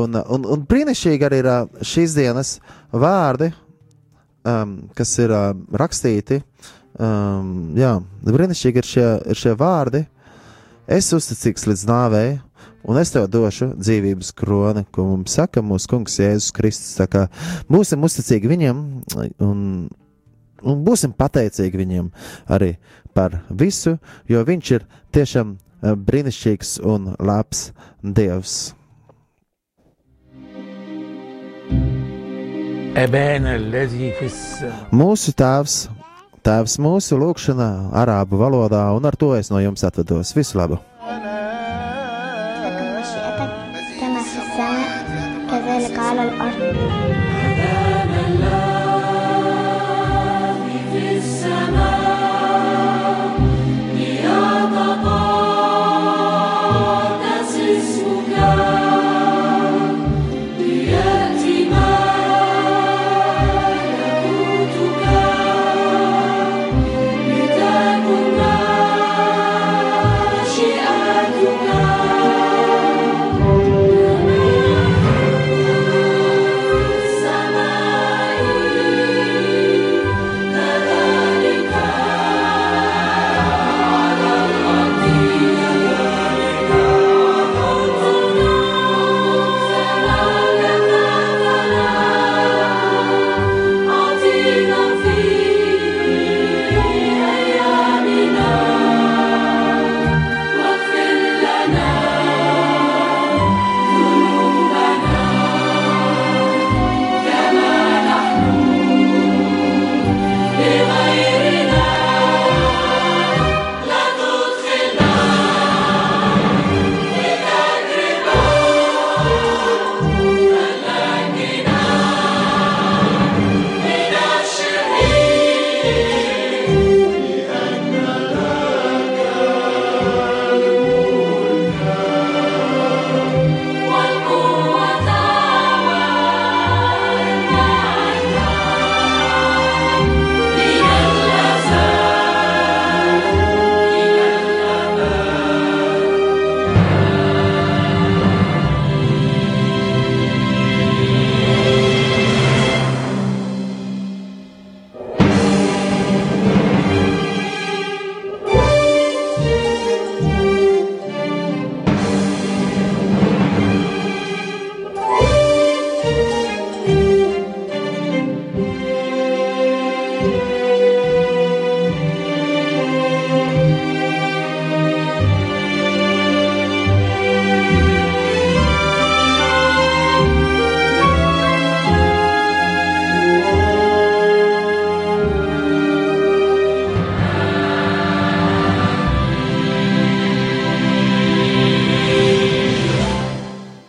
un, 0.02 0.22
un, 0.22 0.48
un 0.56 0.64
brīnišķīgi 0.70 1.28
arī 1.30 1.44
ir 1.44 1.52
uh, 1.52 1.84
šīs 1.94 2.16
dienas 2.20 2.56
vārdi, 2.92 3.52
um, 4.48 4.78
kas 4.98 5.18
ir 5.24 5.34
uh, 5.34 5.52
rakstīti, 5.84 6.42
um, 7.00 7.74
jā, 7.80 7.98
brīnišķīgi 8.30 8.84
ir 8.84 8.90
šie, 8.94 9.10
ir 9.34 9.44
šie 9.46 9.58
vārdi, 9.60 10.06
es 10.88 11.12
uzticīgs 11.16 11.68
līdz 11.70 11.86
nāvei, 11.90 12.28
un 12.84 13.00
es 13.00 13.14
tev 13.14 13.30
došu 13.32 13.72
dzīvības 13.80 14.34
kroni, 14.38 14.84
ko 14.92 15.08
mums 15.14 15.38
saka 15.38 15.64
mūsu 15.64 15.90
kungs 15.92 16.20
Jēzus 16.20 16.52
Kristus. 16.56 16.96
Tā 17.00 17.08
kā 17.12 17.26
būsim 17.72 18.04
uzticīgi 18.04 18.52
viņam 18.52 18.82
un, 19.44 19.62
un 20.64 20.84
būsim 20.86 21.14
pateicīgi 21.18 21.80
viņam 21.80 22.12
arī 22.52 22.76
par 23.14 23.42
visu, 23.50 23.98
jo 24.30 24.44
viņš 24.46 24.72
ir 24.78 24.88
tiešām 25.16 25.58
eh, 25.58 25.96
brīnišķīgs 25.96 26.80
un 26.84 27.14
labs 27.20 27.72
Dievs. 28.04 28.74
Mūsu 34.94 35.34
tēvs, 35.34 35.78
tēvs 36.46 36.76
mūsu 36.78 37.18
lūgšanā, 37.18 37.70
arābu 38.04 38.38
valodā, 38.38 38.86
un 38.94 39.10
ar 39.10 39.18
to 39.18 39.34
es 39.34 39.50
no 39.50 39.62
jums 39.64 39.82
atvedos. 39.88 40.36
Visu 40.38 40.62
labu! 40.62 40.78